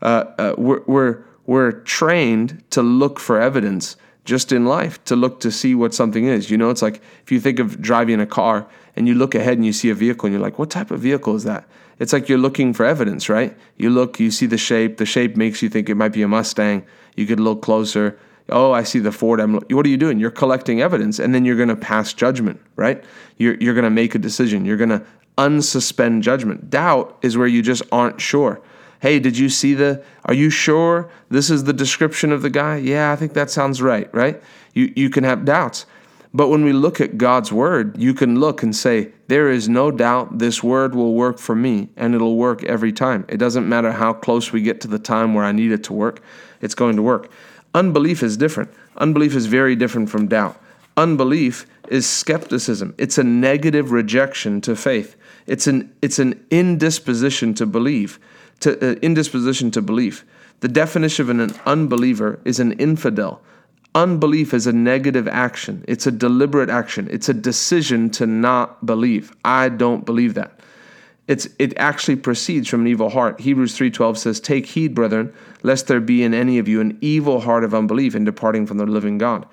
Uh, 0.00 0.24
uh, 0.38 0.54
we're, 0.56 0.82
we're, 0.86 1.24
we're 1.44 1.72
trained 1.72 2.64
to 2.70 2.80
look 2.80 3.20
for 3.20 3.38
evidence 3.38 3.98
just 4.24 4.50
in 4.50 4.64
life, 4.64 5.04
to 5.04 5.14
look 5.14 5.40
to 5.40 5.52
see 5.52 5.74
what 5.74 5.92
something 5.92 6.24
is. 6.24 6.50
You 6.50 6.56
know, 6.56 6.70
it's 6.70 6.80
like 6.80 7.02
if 7.22 7.30
you 7.30 7.38
think 7.38 7.58
of 7.58 7.82
driving 7.82 8.18
a 8.18 8.24
car 8.24 8.66
and 8.96 9.06
you 9.06 9.14
look 9.14 9.34
ahead 9.34 9.58
and 9.58 9.66
you 9.66 9.74
see 9.74 9.90
a 9.90 9.94
vehicle 9.94 10.26
and 10.26 10.32
you're 10.32 10.42
like, 10.42 10.58
what 10.58 10.70
type 10.70 10.90
of 10.90 11.00
vehicle 11.00 11.36
is 11.36 11.44
that? 11.44 11.66
It's 11.98 12.14
like 12.14 12.30
you're 12.30 12.38
looking 12.38 12.72
for 12.72 12.86
evidence, 12.86 13.28
right? 13.28 13.54
You 13.76 13.90
look, 13.90 14.18
you 14.18 14.30
see 14.30 14.46
the 14.46 14.56
shape. 14.56 14.96
The 14.96 15.04
shape 15.04 15.36
makes 15.36 15.60
you 15.60 15.68
think 15.68 15.90
it 15.90 15.96
might 15.96 16.14
be 16.14 16.22
a 16.22 16.28
Mustang. 16.28 16.86
You 17.14 17.26
get 17.26 17.38
a 17.38 17.42
little 17.42 17.60
closer. 17.60 18.18
Oh, 18.48 18.72
I 18.72 18.84
see 18.84 19.00
the 19.00 19.12
Ford. 19.12 19.38
I'm, 19.38 19.54
what 19.54 19.84
are 19.84 19.90
you 19.90 19.98
doing? 19.98 20.18
You're 20.18 20.30
collecting 20.30 20.80
evidence, 20.80 21.18
and 21.18 21.34
then 21.34 21.44
you're 21.44 21.56
going 21.56 21.68
to 21.68 21.76
pass 21.76 22.12
judgment, 22.12 22.60
right? 22.76 23.04
You're, 23.36 23.54
you're 23.56 23.74
going 23.74 23.84
to 23.84 23.90
make 23.90 24.14
a 24.14 24.18
decision. 24.18 24.64
You're 24.64 24.76
going 24.76 24.90
to 24.90 25.04
unsuspend 25.36 26.22
judgment. 26.22 26.70
Doubt 26.70 27.18
is 27.22 27.36
where 27.36 27.46
you 27.46 27.62
just 27.62 27.82
aren't 27.90 28.20
sure. 28.20 28.60
Hey, 29.00 29.18
did 29.18 29.36
you 29.36 29.48
see 29.48 29.74
the? 29.74 30.02
Are 30.24 30.34
you 30.34 30.48
sure 30.48 31.10
this 31.28 31.50
is 31.50 31.64
the 31.64 31.72
description 31.72 32.32
of 32.32 32.42
the 32.42 32.50
guy? 32.50 32.76
Yeah, 32.76 33.12
I 33.12 33.16
think 33.16 33.34
that 33.34 33.50
sounds 33.50 33.82
right, 33.82 34.12
right? 34.14 34.42
You, 34.72 34.92
you 34.96 35.10
can 35.10 35.24
have 35.24 35.44
doubts. 35.44 35.86
But 36.32 36.48
when 36.48 36.64
we 36.64 36.72
look 36.72 37.00
at 37.00 37.16
God's 37.16 37.52
word, 37.52 37.96
you 37.96 38.12
can 38.12 38.40
look 38.40 38.64
and 38.64 38.74
say, 38.74 39.12
There 39.28 39.50
is 39.50 39.68
no 39.68 39.92
doubt 39.92 40.38
this 40.38 40.64
word 40.64 40.94
will 40.94 41.14
work 41.14 41.38
for 41.38 41.54
me, 41.54 41.90
and 41.96 42.14
it'll 42.14 42.36
work 42.36 42.64
every 42.64 42.92
time. 42.92 43.24
It 43.28 43.36
doesn't 43.36 43.68
matter 43.68 43.92
how 43.92 44.14
close 44.14 44.50
we 44.52 44.60
get 44.60 44.80
to 44.80 44.88
the 44.88 44.98
time 44.98 45.34
where 45.34 45.44
I 45.44 45.52
need 45.52 45.70
it 45.70 45.84
to 45.84 45.92
work, 45.92 46.22
it's 46.60 46.74
going 46.74 46.96
to 46.96 47.02
work. 47.02 47.30
Unbelief 47.72 48.22
is 48.22 48.36
different. 48.36 48.72
Unbelief 48.96 49.36
is 49.36 49.46
very 49.46 49.76
different 49.76 50.10
from 50.10 50.26
doubt. 50.26 50.60
Unbelief 50.96 51.66
is 51.88 52.08
skepticism, 52.08 52.94
it's 52.98 53.18
a 53.18 53.24
negative 53.24 53.90
rejection 53.90 54.60
to 54.62 54.76
faith. 54.76 55.16
It's 55.46 55.66
an 55.66 55.94
it's 56.00 56.18
an 56.18 56.44
indisposition 56.50 57.54
to 57.54 57.66
believe, 57.66 58.18
to 58.60 58.92
uh, 58.92 58.94
indisposition 59.02 59.70
to 59.72 59.82
belief. 59.82 60.24
The 60.60 60.68
definition 60.68 61.28
of 61.28 61.30
an 61.30 61.54
unbeliever 61.66 62.40
is 62.44 62.60
an 62.60 62.72
infidel. 62.72 63.42
Unbelief 63.94 64.54
is 64.54 64.66
a 64.66 64.72
negative 64.72 65.28
action. 65.28 65.84
It's 65.86 66.06
a 66.06 66.10
deliberate 66.10 66.70
action. 66.70 67.08
It's 67.10 67.28
a 67.28 67.34
decision 67.34 68.10
to 68.10 68.26
not 68.26 68.84
believe. 68.86 69.32
I 69.44 69.68
don't 69.68 70.06
believe 70.06 70.34
that. 70.34 70.60
It's 71.26 71.48
it 71.58 71.74
actually 71.76 72.16
proceeds 72.16 72.68
from 72.68 72.82
an 72.82 72.86
evil 72.86 73.10
heart. 73.10 73.40
Hebrews 73.40 73.76
3:12 73.76 74.18
says, 74.18 74.40
"Take 74.40 74.66
heed, 74.66 74.94
brethren, 74.94 75.32
lest 75.62 75.86
there 75.86 76.00
be 76.00 76.22
in 76.22 76.34
any 76.34 76.58
of 76.58 76.68
you 76.68 76.80
an 76.80 76.98
evil 77.00 77.40
heart 77.40 77.64
of 77.64 77.74
unbelief 77.74 78.14
in 78.14 78.24
departing 78.24 78.66
from 78.66 78.78
the 78.78 78.86
living 78.86 79.18
God." 79.18 79.46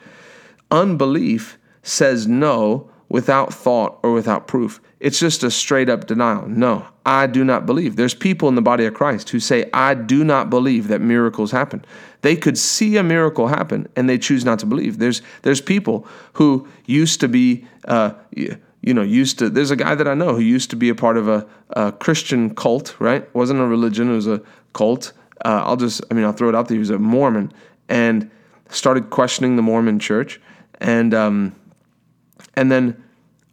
Unbelief 0.71 1.59
says 1.83 2.27
no 2.27 2.89
without 3.09 3.53
thought 3.53 3.99
or 4.03 4.13
without 4.13 4.47
proof. 4.47 4.79
It's 5.01 5.19
just 5.19 5.43
a 5.43 5.51
straight 5.51 5.89
up 5.89 6.07
denial. 6.07 6.47
No, 6.47 6.87
I 7.05 7.27
do 7.27 7.43
not 7.43 7.65
believe. 7.65 7.97
There's 7.97 8.13
people 8.13 8.47
in 8.47 8.55
the 8.55 8.61
body 8.61 8.85
of 8.85 8.93
Christ 8.93 9.29
who 9.29 9.39
say, 9.39 9.69
I 9.73 9.95
do 9.95 10.23
not 10.23 10.49
believe 10.49 10.87
that 10.87 11.01
miracles 11.01 11.51
happen. 11.51 11.83
They 12.21 12.35
could 12.35 12.57
see 12.57 12.95
a 12.97 13.03
miracle 13.03 13.47
happen 13.47 13.89
and 13.95 14.07
they 14.07 14.17
choose 14.17 14.45
not 14.45 14.59
to 14.59 14.65
believe. 14.65 14.99
There's, 14.99 15.21
there's 15.41 15.59
people 15.59 16.07
who 16.33 16.67
used 16.85 17.19
to 17.19 17.27
be, 17.27 17.65
uh, 17.85 18.13
you 18.31 18.93
know, 18.93 19.01
used 19.01 19.39
to, 19.39 19.49
there's 19.49 19.71
a 19.71 19.75
guy 19.75 19.95
that 19.95 20.07
I 20.07 20.13
know 20.13 20.35
who 20.35 20.41
used 20.41 20.69
to 20.69 20.75
be 20.75 20.87
a 20.89 20.95
part 20.95 21.17
of 21.17 21.27
a, 21.27 21.45
a 21.71 21.91
Christian 21.91 22.55
cult, 22.55 22.95
right? 22.99 23.23
It 23.23 23.35
wasn't 23.35 23.59
a 23.59 23.65
religion, 23.65 24.09
it 24.09 24.15
was 24.15 24.27
a 24.27 24.41
cult. 24.73 25.11
Uh, 25.43 25.63
I'll 25.65 25.77
just, 25.77 26.01
I 26.09 26.13
mean, 26.13 26.23
I'll 26.23 26.33
throw 26.33 26.47
it 26.47 26.55
out 26.55 26.67
there. 26.67 26.75
He 26.75 26.79
was 26.79 26.91
a 26.91 26.99
Mormon 26.99 27.51
and 27.89 28.29
started 28.69 29.09
questioning 29.09 29.55
the 29.57 29.63
Mormon 29.63 29.99
church. 29.99 30.39
And, 30.81 31.13
um, 31.13 31.55
and 32.55 32.71
then 32.71 33.01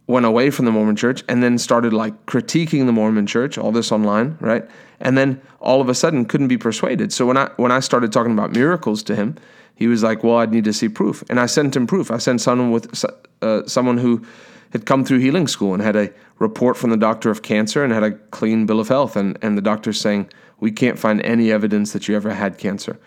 went 0.09 0.25
away 0.25 0.51
from 0.51 0.65
the 0.65 0.71
Mormon 0.73 0.97
church 0.97 1.23
and 1.29 1.43
then 1.43 1.59
started 1.59 1.93
like 1.93 2.27
critiquing 2.27 2.87
the 2.87 2.93
Mormon 2.93 3.27
church, 3.27 3.59
all 3.59 3.71
this 3.71 3.93
online, 3.93 4.37
right? 4.41 4.65
And 5.01 5.17
then 5.17 5.41
all 5.61 5.81
of 5.81 5.89
a 5.89 5.95
sudden 5.95 6.25
couldn't 6.25 6.49
be 6.49 6.59
persuaded. 6.59 7.13
So 7.13 7.27
when 7.27 7.37
I 7.37 7.51
when 7.57 7.71
I 7.71 7.81
started 7.81 8.13
talking 8.13 8.33
about 8.33 8.53
miracles 8.53 9.03
to 9.05 9.15
him, 9.15 9.37
he 9.75 9.87
was 9.87 10.03
like, 10.03 10.25
"Well, 10.25 10.39
I'd 10.39 10.51
need 10.51 10.65
to 10.65 10.73
see 10.73 10.89
proof." 10.89 11.23
And 11.29 11.39
I 11.39 11.47
sent 11.47 11.77
him 11.77 11.87
proof. 11.87 12.11
I 12.11 12.19
sent 12.19 12.41
someone 12.41 12.73
with 12.73 13.05
uh, 13.43 13.67
someone 13.67 13.99
who 13.99 14.25
had 14.73 14.87
come 14.87 15.05
through 15.05 15.19
healing 15.19 15.47
school 15.47 15.73
and 15.73 15.83
had 15.83 15.95
a 15.95 16.11
report 16.39 16.77
from 16.77 16.91
the 16.91 16.97
doctor 16.97 17.31
of 17.31 17.43
cancer 17.43 17.85
and 17.85 17.93
had 17.93 18.03
a 18.03 18.13
clean 18.13 18.67
bill 18.67 18.81
of 18.81 18.89
health 18.89 19.15
and 19.15 19.39
and 19.43 19.57
the 19.57 19.63
doctor's 19.63 20.01
saying, 20.01 20.31
"We 20.59 20.73
can't 20.73 20.99
find 20.99 21.21
any 21.23 21.53
evidence 21.53 21.93
that 21.93 22.09
you 22.09 22.17
ever 22.17 22.33
had 22.33 22.57
cancer." 22.57 22.99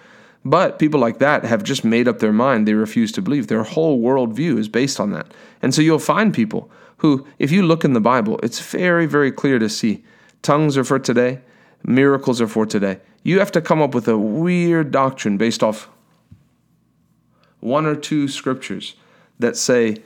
But 0.44 0.80
people 0.80 1.00
like 1.00 1.20
that 1.20 1.44
have 1.44 1.64
just 1.64 1.84
made 1.84 2.08
up 2.08 2.20
their 2.20 2.34
mind. 2.34 2.68
They 2.68 2.74
refuse 2.74 3.12
to 3.14 3.22
believe. 3.22 3.48
Their 3.48 3.64
whole 3.64 4.02
worldview 4.02 4.58
is 4.58 4.68
based 4.68 5.00
on 5.00 5.12
that. 5.12 5.32
And 5.62 5.74
so 5.74 5.82
you'll 5.82 6.00
find 6.00 6.34
people 6.34 6.70
who, 6.98 7.28
if 7.38 7.52
you 7.52 7.62
look 7.62 7.86
in 7.86 7.94
the 7.94 8.02
Bible, 8.02 8.40
it's 8.42 8.60
very, 8.60 9.06
very 9.06 9.32
clear 9.32 9.60
to 9.60 9.70
see 9.70 10.04
tongues 10.42 10.78
are 10.78 10.84
for 10.84 10.98
today, 10.98 11.42
miracles 11.84 12.42
are 12.42 12.48
for 12.48 12.66
today. 12.66 13.00
You 13.24 13.38
have 13.40 13.52
to 13.52 13.62
come 13.62 13.82
up 13.82 13.94
with 13.94 14.08
a 14.08 14.18
weird 14.18 14.92
doctrine 14.92 15.38
based 15.38 15.62
off 15.62 15.90
one 17.60 17.86
or 17.86 17.96
two 17.96 18.28
scriptures 18.28 18.96
that 19.38 19.56
say, 19.56 19.98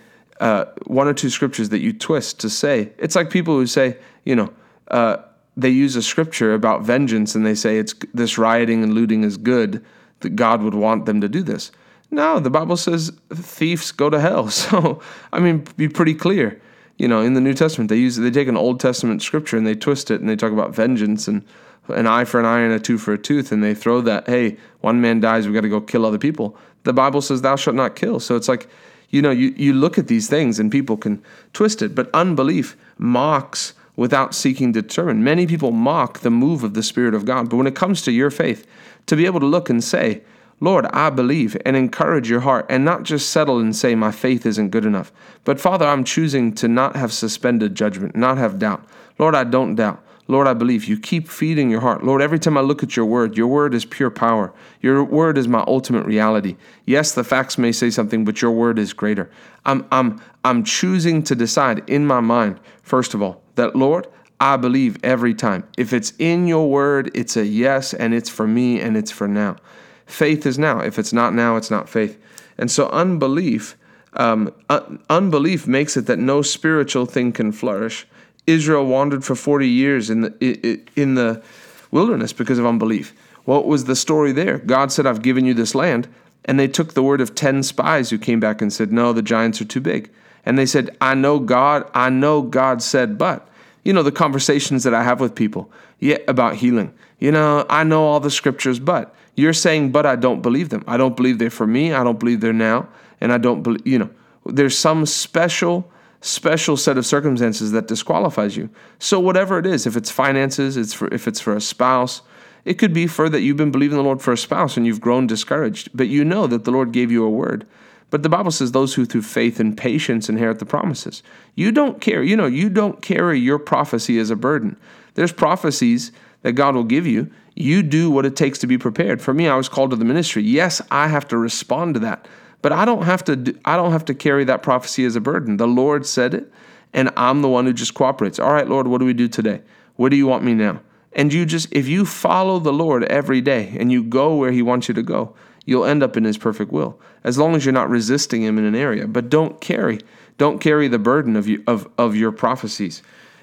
uh, 0.42 0.66
one 0.86 1.08
or 1.08 1.14
two 1.14 1.30
scriptures 1.30 1.70
that 1.70 1.80
you 1.80 1.94
twist 1.94 2.42
to 2.42 2.50
say. 2.50 2.92
It's 2.98 3.16
like 3.16 3.30
people 3.30 3.56
who 3.56 3.68
say, 3.68 3.98
you 4.26 4.36
know, 4.36 4.52
uh, 4.90 5.18
they 5.56 5.70
use 5.70 5.96
a 5.96 6.02
scripture 6.02 6.54
about 6.54 6.84
vengeance 6.84 7.36
and 7.36 7.46
they 7.46 7.56
say 7.56 7.78
it's 7.78 7.96
this 8.14 8.38
rioting 8.38 8.84
and 8.84 8.94
looting 8.94 9.24
is 9.24 9.38
good 9.38 9.84
that 10.22 10.36
God 10.36 10.62
would 10.62 10.74
want 10.74 11.06
them 11.06 11.22
to 11.22 11.30
do 11.30 11.44
this. 11.44 11.72
No, 12.12 12.40
the 12.40 12.50
Bible 12.50 12.78
says 12.78 13.12
thieves 13.34 13.92
go 13.92 14.10
to 14.10 14.20
hell. 14.20 14.50
So, 14.50 15.02
I 15.34 15.40
mean, 15.40 15.66
be 15.78 15.88
pretty 15.88 16.14
clear. 16.14 16.62
You 16.98 17.10
know, 17.10 17.22
in 17.22 17.34
the 17.34 17.42
New 17.42 17.54
Testament, 17.54 17.90
they 17.90 17.98
use 17.98 18.16
they 18.16 18.32
take 18.32 18.48
an 18.48 18.56
Old 18.56 18.80
Testament 18.80 19.22
scripture 19.22 19.58
and 19.58 19.68
they 19.68 19.76
twist 19.76 20.10
it 20.12 20.22
and 20.22 20.30
they 20.30 20.38
talk 20.38 20.54
about 20.54 20.74
vengeance 20.74 21.28
and 21.28 21.44
an 21.90 22.08
eye 22.08 22.26
for 22.26 22.40
an 22.40 22.46
eye 22.46 22.62
and 22.62 22.74
a 22.74 22.80
tooth 22.80 23.02
for 23.02 23.14
a 23.14 23.18
tooth, 23.18 23.52
and 23.52 23.64
they 23.64 23.76
throw 23.76 24.02
that, 24.02 24.28
hey, 24.28 24.58
one 24.82 25.02
man 25.02 25.20
dies, 25.20 25.48
we 25.48 25.54
got 25.54 25.62
to 25.62 25.70
go 25.70 25.82
kill 25.82 26.06
other 26.06 26.18
people. 26.18 26.58
The 26.84 26.94
Bible 26.94 27.22
says, 27.22 27.42
thou 27.42 27.56
shalt 27.56 27.76
not 27.76 27.96
kill. 27.96 28.20
So 28.20 28.36
it's 28.36 28.48
like, 28.48 28.68
you 29.10 29.22
know, 29.22 29.32
you, 29.32 29.54
you 29.56 29.74
look 29.74 29.98
at 29.98 30.08
these 30.08 30.28
things 30.28 30.60
and 30.60 30.72
people 30.72 30.98
can 30.98 31.24
twist 31.54 31.82
it, 31.82 31.96
but 31.96 32.10
unbelief 32.14 32.76
mocks 32.98 33.74
without 33.96 34.36
seeking 34.36 34.74
to 34.74 34.82
determine. 34.82 35.24
Many 35.24 35.48
people 35.48 35.72
mock 35.72 36.20
the 36.20 36.30
move 36.30 36.64
of 36.64 36.74
the 36.74 36.84
Spirit 36.84 37.14
of 37.14 37.26
God, 37.26 37.50
but 37.50 37.58
when 37.58 37.68
it 37.68 37.76
comes 37.76 38.02
to 38.04 38.12
your 38.12 38.32
faith, 38.32 38.68
to 39.06 39.16
be 39.16 39.26
able 39.26 39.40
to 39.40 39.46
look 39.46 39.70
and 39.70 39.84
say, 39.84 40.22
Lord, 40.62 40.86
I 40.88 41.10
believe, 41.10 41.58
and 41.66 41.76
encourage 41.76 42.30
your 42.30 42.40
heart, 42.40 42.66
and 42.70 42.86
not 42.86 43.04
just 43.04 43.30
settle 43.30 43.60
and 43.60 43.76
say, 43.76 43.94
My 43.94 44.12
faith 44.12 44.46
isn't 44.46 44.70
good 44.70 44.86
enough. 44.86 45.12
But 45.44 45.60
Father, 45.60 45.86
I'm 45.86 46.04
choosing 46.04 46.54
to 46.56 46.68
not 46.68 46.96
have 46.96 47.12
suspended 47.12 47.76
judgment, 47.76 48.16
not 48.16 48.38
have 48.38 48.58
doubt. 48.58 48.86
Lord, 49.20 49.36
I 49.36 49.44
don't 49.44 49.76
doubt. 49.76 50.05
Lord, 50.28 50.48
I 50.48 50.54
believe. 50.54 50.86
You 50.86 50.98
keep 50.98 51.28
feeding 51.28 51.70
your 51.70 51.82
heart. 51.82 52.04
Lord, 52.04 52.22
every 52.22 52.40
time 52.40 52.58
I 52.58 52.62
look 52.62 52.82
at 52.82 52.96
your 52.96 53.06
word, 53.06 53.38
your 53.38 53.48
word 53.48 53.74
is 53.74 53.86
pure 53.86 54.10
power. 54.10 54.54
Your 54.82 55.04
word 55.04 55.38
is 55.38 55.48
my 55.48 55.64
ultimate 55.68 56.06
reality. 56.06 56.58
Yes, 56.86 57.14
the 57.14 57.24
facts 57.24 57.58
may 57.58 57.72
say 57.72 57.90
something, 57.92 58.26
but 58.26 58.42
your 58.42 58.52
word 58.52 58.80
is 58.80 58.94
greater. 58.94 59.30
I'm, 59.66 59.86
I'm, 59.92 60.20
I'm 60.44 60.64
choosing 60.64 61.22
to 61.24 61.36
decide 61.36 61.88
in 61.90 62.08
my 62.08 62.22
mind, 62.22 62.60
first 62.82 63.14
of 63.14 63.22
all, 63.22 63.42
that, 63.56 63.76
Lord, 63.76 64.08
I 64.40 64.58
believe 64.58 64.98
every 65.04 65.34
time. 65.34 65.68
If 65.78 65.94
it's 65.94 66.14
in 66.20 66.48
your 66.48 66.70
word, 66.70 67.12
it's 67.14 67.38
a 67.38 67.46
yes, 67.46 67.94
and 67.94 68.14
it's 68.14 68.30
for 68.30 68.48
me, 68.48 68.82
and 68.82 68.98
it's 68.98 69.12
for 69.12 69.28
now. 69.28 69.58
Faith 70.06 70.46
is 70.46 70.60
now. 70.60 70.80
If 70.80 71.00
it's 71.00 71.14
not 71.14 71.34
now, 71.34 71.56
it's 71.56 71.72
not 71.72 71.88
faith. 71.88 72.20
And 72.58 72.70
so 72.70 72.90
unbelief, 72.90 73.78
um, 74.14 74.54
un- 74.70 75.04
unbelief 75.10 75.68
makes 75.68 75.98
it 75.98 76.06
that 76.08 76.20
no 76.20 76.42
spiritual 76.42 77.06
thing 77.06 77.32
can 77.32 77.52
flourish. 77.52 78.08
Israel 78.48 78.86
wandered 78.86 79.24
for 79.24 79.36
40 79.36 79.68
years 79.68 80.10
in 80.10 80.22
the, 80.22 80.82
in 80.96 81.16
the 81.16 81.44
wilderness 81.92 82.34
because 82.34 82.60
of 82.60 82.66
unbelief. 82.66 83.14
What 83.46 83.68
was 83.68 83.86
the 83.86 83.96
story 83.96 84.32
there? 84.32 84.58
God 84.60 84.92
said, 84.92 85.06
I've 85.06 85.22
given 85.22 85.46
you 85.46 85.54
this 85.54 85.76
land. 85.76 86.08
And 86.46 86.60
they 86.60 86.68
took 86.68 86.94
the 86.94 87.04
word 87.04 87.22
of 87.22 87.34
10 87.34 87.64
spies 87.64 88.10
who 88.10 88.18
came 88.18 88.40
back 88.40 88.62
and 88.62 88.72
said, 88.72 88.92
No, 88.92 89.14
the 89.14 89.24
giants 89.24 89.62
are 89.62 89.66
too 89.66 89.82
big. 89.82 90.12
And 90.46 90.60
they 90.60 90.66
said, 90.66 90.96
I 91.02 91.16
know 91.16 91.40
God, 91.40 91.90
I 91.94 92.10
know 92.10 92.44
God 92.44 92.84
said, 92.84 93.18
but 93.18 93.48
you 93.84 93.94
know, 93.94 94.04
the 94.04 94.12
conversations 94.12 94.84
that 94.84 94.94
I 94.94 95.04
have 95.04 95.20
with 95.20 95.36
people 95.36 95.72
yeah, 96.00 96.18
about 96.28 96.56
healing. 96.56 96.94
You 97.20 97.32
know, 97.32 97.66
I 97.70 97.84
know 97.84 98.04
all 98.04 98.20
the 98.20 98.32
scriptures, 98.32 98.80
but 98.80 99.16
you're 99.36 99.54
saying, 99.54 99.92
but 99.92 100.06
I 100.06 100.16
don't 100.16 100.42
believe 100.42 100.70
them. 100.70 100.84
I 100.88 100.98
don't 100.98 101.16
believe 101.16 101.40
they're 101.40 101.50
for 101.50 101.68
me. 101.68 101.94
I 101.94 102.04
don't 102.04 102.20
believe 102.20 102.42
they're 102.42 102.54
now. 102.54 102.88
And 103.22 103.32
I 103.32 103.38
don't 103.38 103.64
believe, 103.64 103.86
you 103.86 104.00
know, 104.00 104.10
there's 104.46 104.78
some 104.78 105.06
special, 105.06 105.90
special 106.22 106.78
set 106.78 106.98
of 106.98 107.06
circumstances 107.06 107.72
that 107.72 107.88
disqualifies 107.88 108.58
you. 108.58 108.70
So 109.00 109.20
whatever 109.20 109.60
it 109.60 109.66
is, 109.66 109.86
if 109.86 109.96
it's 109.96 110.12
finances, 110.12 110.78
it's 110.78 110.94
for, 110.94 111.14
if 111.14 111.28
it's 111.28 111.40
for 111.40 111.56
a 111.56 111.62
spouse, 111.62 112.22
it 112.64 112.76
could 112.76 112.94
be 112.94 113.06
for 113.06 113.30
that 113.30 113.42
you've 113.42 113.58
been 113.58 113.72
believing 113.72 113.98
the 113.98 114.04
Lord 114.04 114.22
for 114.22 114.32
a 114.32 114.38
spouse 114.38 114.76
and 114.76 114.86
you've 114.86 115.02
grown 115.02 115.28
discouraged, 115.28 115.90
but 115.94 116.08
you 116.08 116.26
know 116.26 116.48
that 116.48 116.64
the 116.64 116.72
Lord 116.72 116.92
gave 116.92 117.12
you 117.12 117.24
a 117.24 117.30
word. 117.30 117.68
But 118.10 118.24
the 118.24 118.30
Bible 118.30 118.52
says 118.52 118.72
those 118.72 118.94
who 118.94 119.06
through 119.06 119.24
faith 119.24 119.60
and 119.60 119.78
patience 119.78 120.30
inherit 120.30 120.60
the 120.60 120.66
promises. 120.66 121.22
You 121.56 121.72
don't 121.72 122.02
carry, 122.02 122.30
you 122.30 122.36
know, 122.36 122.46
you 122.46 122.70
don't 122.70 123.02
carry 123.02 123.40
your 123.40 123.60
prophecy 123.60 124.20
as 124.20 124.30
a 124.30 124.36
burden. 124.36 124.78
There's 125.16 125.32
prophecies 125.32 126.12
that 126.42 126.54
God 126.54 126.76
will 126.76 126.84
give 126.84 127.08
you. 127.08 127.32
You 127.56 127.84
do 127.84 128.12
what 128.12 128.26
it 128.26 128.36
takes 128.36 128.60
to 128.60 128.68
be 128.68 128.78
prepared. 128.78 129.22
For 129.22 129.34
me, 129.34 129.48
I 129.48 129.56
was 129.56 129.70
called 129.70 129.92
to 129.92 129.96
the 129.96 130.06
ministry. 130.06 130.44
Yes, 130.44 130.82
I 130.92 131.08
have 131.08 131.28
to 131.30 131.38
respond 131.38 131.96
to 131.96 132.00
that. 132.02 132.28
But 132.62 132.72
I 132.72 132.86
don't 132.86 133.04
have 133.04 133.24
to 133.26 133.56
I 133.66 133.76
don't 133.76 133.92
have 133.92 134.06
to 134.06 134.14
carry 134.14 134.44
that 134.46 134.64
prophecy 134.64 135.06
as 135.06 135.16
a 135.16 135.22
burden. 135.22 135.58
The 135.58 135.68
Lord 135.68 136.06
said 136.06 136.34
it, 136.34 136.52
and 136.94 137.12
I'm 137.16 137.42
the 137.42 137.50
one 137.50 137.66
who 137.66 137.74
just 137.74 137.94
cooperates. 137.94 138.40
All 138.40 138.54
right, 138.54 138.68
Lord, 138.68 138.88
what 138.88 139.00
do 139.00 139.06
we 139.06 139.14
do 139.14 139.28
today? 139.28 139.62
What 139.96 140.10
do 140.10 140.16
you 140.16 140.28
want 140.28 140.44
me 140.44 140.54
now? 140.54 140.82
And 141.14 141.32
you 141.32 141.46
just 141.46 141.68
if 141.72 141.88
you 141.88 142.06
follow 142.06 142.60
the 142.60 142.74
Lord 142.74 143.04
every 143.06 143.42
day 143.42 143.76
and 143.80 143.92
you 143.92 144.04
go 144.04 144.36
where 144.36 144.52
he 144.52 144.62
wants 144.62 144.88
you 144.88 144.94
to 144.94 145.04
go, 145.04 145.36
you'll 145.66 145.86
end 145.86 146.04
up 146.04 146.16
in 146.16 146.24
his 146.24 146.38
perfect 146.38 146.72
will 146.72 147.00
as 147.24 147.38
long 147.38 147.56
as 147.56 147.66
you're 147.66 147.74
not 147.74 147.90
resisting 147.90 148.44
him 148.44 148.58
in 148.58 148.64
an 148.64 148.76
area 148.76 149.08
but 149.08 149.30
don't 149.30 149.60
carry 149.60 150.00
don't 150.38 150.60
carry 150.60 150.88
the 150.88 151.00
burden 151.00 151.36
of 151.36 151.48
you, 151.48 151.64
of, 151.68 151.88
of 151.98 152.16
your 152.16 152.32
prophecies 152.32 153.02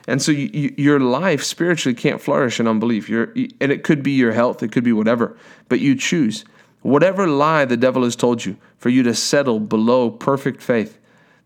and 0.09 0.21
so 0.21 0.33
you, 0.33 0.51
you, 0.53 0.75
your 0.77 1.01
life 1.01 1.45
spiritually 1.45 1.95
can't 1.95 2.21
flourish 2.21 2.59
in 2.59 2.67
unbelief 2.67 3.09
and 3.09 3.73
it 3.73 3.85
could 3.85 4.03
be 4.03 4.13
your 4.13 4.33
health 4.33 4.63
it 4.63 4.73
could 4.73 4.85
be 4.85 4.93
whatever 4.93 5.37
but 5.69 5.81
you 5.81 5.95
choose 5.95 6.45
whatever 6.83 7.27
lie 7.27 7.65
the 7.65 7.77
devil 7.77 8.05
has 8.05 8.17
told 8.17 8.45
you 8.45 8.57
for 8.79 8.89
you 8.89 9.03
to 9.03 9.15
settle 9.15 9.61
below 9.61 10.11
perfect 10.11 10.63
faith 10.63 10.99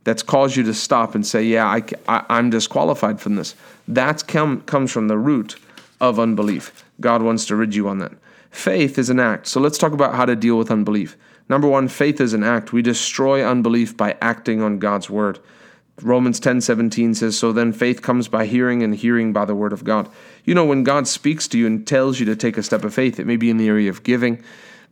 that's 0.04 0.22
caused 0.22 0.56
you 0.56 0.62
to 0.62 0.74
stop 0.74 1.14
and 1.14 1.26
say 1.26 1.42
yeah 1.42 1.66
I, 1.66 1.82
I, 2.08 2.38
am 2.38 2.50
disqualified 2.50 3.20
from 3.20 3.36
this 3.36 3.54
that 3.88 4.26
come, 4.26 4.62
comes 4.62 4.90
from 4.92 5.08
the 5.08 5.18
root 5.18 5.56
of 6.00 6.18
unbelief 6.18 6.84
god 7.00 7.22
wants 7.22 7.46
to 7.46 7.56
rid 7.56 7.74
you 7.74 7.88
on 7.88 7.98
that 7.98 8.12
Faith 8.56 8.98
is 8.98 9.10
an 9.10 9.20
act. 9.20 9.46
So 9.46 9.60
let's 9.60 9.76
talk 9.76 9.92
about 9.92 10.14
how 10.14 10.24
to 10.24 10.34
deal 10.34 10.56
with 10.56 10.70
unbelief. 10.70 11.14
Number 11.46 11.68
one, 11.68 11.88
faith 11.88 12.22
is 12.22 12.32
an 12.32 12.42
act. 12.42 12.72
We 12.72 12.80
destroy 12.80 13.46
unbelief 13.46 13.94
by 13.94 14.16
acting 14.22 14.62
on 14.62 14.78
God's 14.78 15.10
word. 15.10 15.38
Romans 16.00 16.40
10 16.40 16.62
17 16.62 17.14
says, 17.14 17.38
So 17.38 17.52
then 17.52 17.70
faith 17.70 18.00
comes 18.00 18.28
by 18.28 18.46
hearing, 18.46 18.82
and 18.82 18.94
hearing 18.94 19.34
by 19.34 19.44
the 19.44 19.54
word 19.54 19.74
of 19.74 19.84
God. 19.84 20.08
You 20.46 20.54
know, 20.54 20.64
when 20.64 20.84
God 20.84 21.06
speaks 21.06 21.46
to 21.48 21.58
you 21.58 21.66
and 21.66 21.86
tells 21.86 22.18
you 22.18 22.24
to 22.24 22.34
take 22.34 22.56
a 22.56 22.62
step 22.62 22.82
of 22.82 22.94
faith, 22.94 23.20
it 23.20 23.26
may 23.26 23.36
be 23.36 23.50
in 23.50 23.58
the 23.58 23.68
area 23.68 23.90
of 23.90 24.02
giving. 24.02 24.42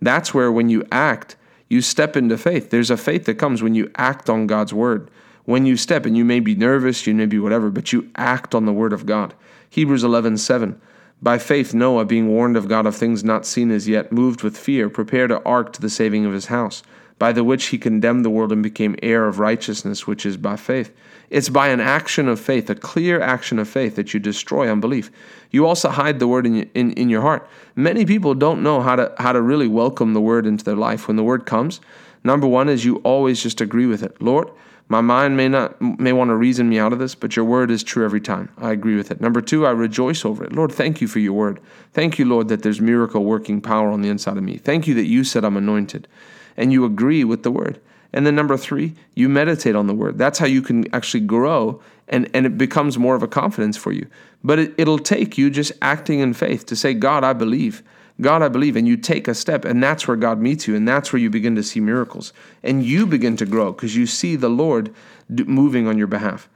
That's 0.00 0.34
where, 0.34 0.50
when 0.50 0.68
you 0.68 0.84
act, 0.90 1.36
you 1.68 1.80
step 1.80 2.16
into 2.16 2.36
faith. 2.38 2.70
There's 2.70 2.90
a 2.90 2.96
faith 2.96 3.24
that 3.24 3.38
comes 3.38 3.62
when 3.62 3.74
you 3.74 3.90
act 3.96 4.28
on 4.28 4.46
God's 4.46 4.74
word. 4.74 5.10
When 5.44 5.66
you 5.66 5.76
step, 5.76 6.06
and 6.06 6.16
you 6.16 6.24
may 6.24 6.40
be 6.40 6.54
nervous, 6.54 7.06
you 7.06 7.14
may 7.14 7.26
be 7.26 7.38
whatever, 7.38 7.70
but 7.70 7.92
you 7.92 8.10
act 8.16 8.54
on 8.54 8.64
the 8.64 8.72
word 8.72 8.92
of 8.92 9.06
God. 9.06 9.34
Hebrews 9.68 10.04
11 10.04 10.38
7. 10.38 10.80
By 11.20 11.38
faith, 11.38 11.72
Noah, 11.72 12.04
being 12.04 12.28
warned 12.28 12.56
of 12.56 12.68
God 12.68 12.86
of 12.86 12.94
things 12.94 13.24
not 13.24 13.46
seen 13.46 13.70
as 13.70 13.88
yet, 13.88 14.12
moved 14.12 14.42
with 14.42 14.58
fear, 14.58 14.90
prepared 14.90 15.30
an 15.30 15.40
ark 15.46 15.72
to 15.72 15.80
the 15.80 15.88
saving 15.88 16.26
of 16.26 16.32
his 16.32 16.46
house, 16.46 16.82
by 17.18 17.32
the 17.32 17.44
which 17.44 17.66
he 17.66 17.78
condemned 17.78 18.24
the 18.24 18.30
world 18.30 18.52
and 18.52 18.62
became 18.62 18.96
heir 19.02 19.26
of 19.26 19.38
righteousness, 19.38 20.06
which 20.06 20.26
is 20.26 20.36
by 20.36 20.56
faith. 20.56 20.94
It's 21.30 21.48
by 21.48 21.68
an 21.68 21.80
action 21.80 22.28
of 22.28 22.38
faith, 22.38 22.68
a 22.70 22.74
clear 22.74 23.20
action 23.20 23.58
of 23.58 23.68
faith, 23.68 23.96
that 23.96 24.12
you 24.12 24.20
destroy 24.20 24.70
unbelief. 24.70 25.10
You 25.50 25.66
also 25.66 25.88
hide 25.88 26.18
the 26.18 26.28
word 26.28 26.46
in, 26.46 26.70
in, 26.74 26.92
in 26.92 27.08
your 27.08 27.22
heart. 27.22 27.48
Many 27.76 28.04
people 28.04 28.34
don't 28.34 28.62
know 28.62 28.80
how 28.80 28.96
to, 28.96 29.12
how 29.18 29.32
to 29.32 29.40
really 29.40 29.68
welcome 29.68 30.12
the 30.12 30.20
word 30.20 30.46
into 30.46 30.64
their 30.64 30.76
life. 30.76 31.08
When 31.08 31.16
the 31.16 31.22
word 31.22 31.46
comes, 31.46 31.80
Number 32.24 32.46
one 32.46 32.70
is 32.70 32.84
you 32.84 32.96
always 32.96 33.42
just 33.42 33.60
agree 33.60 33.86
with 33.86 34.02
it. 34.02 34.20
Lord, 34.20 34.50
my 34.88 35.02
mind 35.02 35.36
may 35.36 35.48
not 35.48 35.80
may 35.80 36.12
want 36.12 36.30
to 36.30 36.34
reason 36.34 36.68
me 36.68 36.78
out 36.78 36.92
of 36.92 36.98
this, 36.98 37.14
but 37.14 37.36
your 37.36 37.44
word 37.44 37.70
is 37.70 37.82
true 37.82 38.04
every 38.04 38.20
time. 38.20 38.48
I 38.58 38.72
agree 38.72 38.96
with 38.96 39.10
it. 39.10 39.20
Number 39.20 39.40
two, 39.40 39.66
I 39.66 39.70
rejoice 39.70 40.24
over 40.24 40.42
it. 40.42 40.52
Lord, 40.52 40.72
thank 40.72 41.00
you 41.00 41.08
for 41.08 41.18
your 41.18 41.34
word. 41.34 41.60
Thank 41.92 42.18
you, 42.18 42.24
Lord, 42.24 42.48
that 42.48 42.62
there's 42.62 42.80
miracle 42.80 43.24
working 43.24 43.60
power 43.60 43.90
on 43.90 44.02
the 44.02 44.08
inside 44.08 44.36
of 44.36 44.42
me. 44.42 44.56
Thank 44.56 44.86
you 44.86 44.94
that 44.94 45.06
you 45.06 45.22
said 45.22 45.44
I'm 45.44 45.56
anointed. 45.56 46.08
And 46.56 46.72
you 46.72 46.84
agree 46.84 47.24
with 47.24 47.42
the 47.42 47.50
word. 47.50 47.80
And 48.12 48.26
then 48.26 48.36
number 48.36 48.56
three, 48.56 48.94
you 49.14 49.28
meditate 49.28 49.74
on 49.74 49.86
the 49.86 49.94
word. 49.94 50.18
That's 50.18 50.38
how 50.38 50.46
you 50.46 50.62
can 50.62 50.92
actually 50.94 51.20
grow 51.20 51.82
and, 52.08 52.28
and 52.34 52.46
it 52.46 52.58
becomes 52.58 52.98
more 52.98 53.14
of 53.14 53.22
a 53.22 53.28
confidence 53.28 53.76
for 53.76 53.92
you. 53.92 54.06
But 54.42 54.58
it, 54.58 54.74
it'll 54.76 54.98
take 54.98 55.38
you 55.38 55.50
just 55.50 55.72
acting 55.80 56.20
in 56.20 56.34
faith 56.34 56.66
to 56.66 56.76
say, 56.76 56.94
God, 56.94 57.24
I 57.24 57.32
believe. 57.32 57.82
God, 58.20 58.42
I 58.42 58.48
believe. 58.48 58.76
And 58.76 58.86
you 58.86 58.96
take 58.96 59.26
a 59.26 59.34
step, 59.34 59.64
and 59.64 59.82
that's 59.82 60.06
where 60.06 60.16
God 60.16 60.38
meets 60.38 60.68
you, 60.68 60.76
and 60.76 60.86
that's 60.86 61.12
where 61.12 61.20
you 61.20 61.30
begin 61.30 61.54
to 61.56 61.62
see 61.62 61.80
miracles. 61.80 62.32
And 62.62 62.84
you 62.84 63.06
begin 63.06 63.36
to 63.38 63.46
grow 63.46 63.72
because 63.72 63.96
you 63.96 64.06
see 64.06 64.36
the 64.36 64.50
Lord 64.50 64.94
moving 65.28 65.86
on 65.86 65.98
your 65.98 66.06
behalf. 66.06 66.48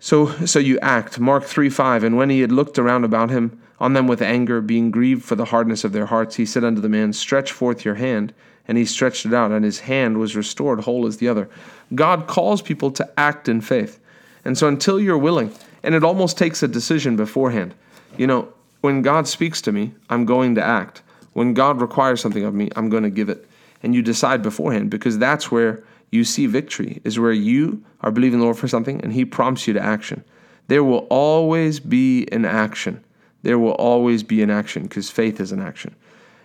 So, 0.00 0.26
so 0.46 0.58
you 0.58 0.78
act. 0.80 1.18
Mark 1.18 1.44
3 1.44 1.68
5. 1.68 2.04
And 2.04 2.16
when 2.16 2.30
he 2.30 2.40
had 2.40 2.52
looked 2.52 2.78
around 2.78 3.04
about 3.04 3.30
him 3.30 3.60
on 3.80 3.92
them 3.92 4.06
with 4.06 4.22
anger, 4.22 4.60
being 4.60 4.90
grieved 4.90 5.24
for 5.24 5.34
the 5.34 5.46
hardness 5.46 5.84
of 5.84 5.92
their 5.92 6.06
hearts, 6.06 6.36
he 6.36 6.46
said 6.46 6.64
unto 6.64 6.80
the 6.80 6.88
man, 6.88 7.12
Stretch 7.12 7.52
forth 7.52 7.84
your 7.84 7.96
hand. 7.96 8.32
And 8.68 8.78
he 8.78 8.84
stretched 8.84 9.24
it 9.24 9.32
out, 9.34 9.50
and 9.50 9.64
his 9.64 9.80
hand 9.80 10.18
was 10.18 10.36
restored 10.36 10.80
whole 10.80 11.06
as 11.06 11.16
the 11.16 11.28
other. 11.28 11.48
God 11.94 12.26
calls 12.26 12.60
people 12.60 12.90
to 12.92 13.10
act 13.18 13.48
in 13.48 13.62
faith. 13.62 13.98
And 14.44 14.56
so 14.56 14.68
until 14.68 15.00
you're 15.00 15.18
willing, 15.18 15.52
and 15.82 15.94
it 15.94 16.04
almost 16.04 16.36
takes 16.36 16.62
a 16.62 16.68
decision 16.68 17.16
beforehand. 17.16 17.74
You 18.16 18.26
know, 18.26 18.48
when 18.80 19.02
God 19.02 19.26
speaks 19.26 19.60
to 19.62 19.72
me, 19.72 19.94
I'm 20.10 20.24
going 20.24 20.54
to 20.56 20.62
act. 20.62 21.02
When 21.32 21.54
God 21.54 21.80
requires 21.80 22.20
something 22.20 22.44
of 22.44 22.54
me, 22.54 22.68
I'm 22.76 22.88
going 22.88 23.02
to 23.04 23.10
give 23.10 23.28
it. 23.28 23.48
And 23.82 23.94
you 23.94 24.02
decide 24.02 24.42
beforehand 24.42 24.90
because 24.90 25.18
that's 25.18 25.50
where 25.50 25.82
you 26.10 26.24
see 26.24 26.46
victory, 26.46 27.00
is 27.04 27.18
where 27.18 27.32
you 27.32 27.82
are 28.00 28.10
believing 28.10 28.38
the 28.38 28.44
Lord 28.44 28.58
for 28.58 28.68
something 28.68 29.00
and 29.02 29.12
He 29.12 29.24
prompts 29.24 29.66
you 29.66 29.74
to 29.74 29.80
action. 29.80 30.24
There 30.68 30.84
will 30.84 31.06
always 31.10 31.80
be 31.80 32.26
an 32.32 32.44
action. 32.44 33.04
There 33.42 33.58
will 33.58 33.72
always 33.72 34.22
be 34.22 34.42
an 34.42 34.50
action 34.50 34.82
because 34.82 35.10
faith 35.10 35.40
is 35.40 35.52
an 35.52 35.60
action. 35.60 35.94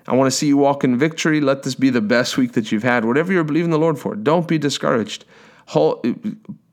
I 0.07 0.15
want 0.15 0.31
to 0.31 0.37
see 0.37 0.47
you 0.47 0.57
walk 0.57 0.83
in 0.83 0.97
victory. 0.97 1.39
Let 1.41 1.63
this 1.63 1.75
be 1.75 1.89
the 1.89 2.01
best 2.01 2.37
week 2.37 2.53
that 2.53 2.71
you've 2.71 2.83
had. 2.83 3.05
Whatever 3.05 3.31
you're 3.31 3.43
believing 3.43 3.71
the 3.71 3.79
Lord 3.79 3.97
for, 3.97 4.15
don't 4.15 4.47
be 4.47 4.57
discouraged. 4.57 5.25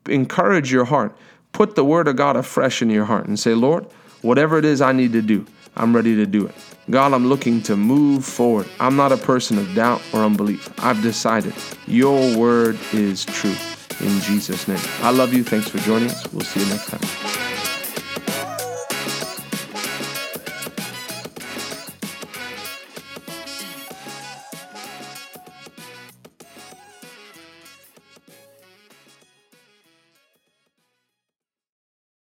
encourage 0.07 0.71
your 0.71 0.85
heart. 0.85 1.15
Put 1.53 1.75
the 1.75 1.85
word 1.85 2.07
of 2.07 2.15
God 2.15 2.35
afresh 2.35 2.81
in 2.81 2.89
your 2.89 3.05
heart 3.05 3.27
and 3.27 3.39
say, 3.39 3.53
Lord, 3.53 3.85
Whatever 4.21 4.59
it 4.59 4.65
is 4.65 4.81
I 4.81 4.91
need 4.91 5.13
to 5.13 5.21
do, 5.21 5.45
I'm 5.75 5.95
ready 5.95 6.15
to 6.15 6.25
do 6.25 6.45
it. 6.45 6.53
God, 6.89 7.13
I'm 7.13 7.27
looking 7.27 7.61
to 7.63 7.75
move 7.75 8.23
forward. 8.23 8.67
I'm 8.79 8.95
not 8.95 9.11
a 9.11 9.17
person 9.17 9.57
of 9.57 9.73
doubt 9.73 10.01
or 10.13 10.21
unbelief. 10.21 10.71
I've 10.83 11.01
decided 11.01 11.53
your 11.87 12.37
word 12.37 12.77
is 12.93 13.25
true. 13.25 13.55
In 13.99 14.19
Jesus' 14.21 14.67
name. 14.67 14.79
I 15.01 15.11
love 15.11 15.33
you. 15.33 15.43
Thanks 15.43 15.69
for 15.69 15.77
joining 15.79 16.09
us. 16.09 16.31
We'll 16.31 16.41
see 16.41 16.59
you 16.61 16.67
next 16.67 16.87
time. 16.87 17.50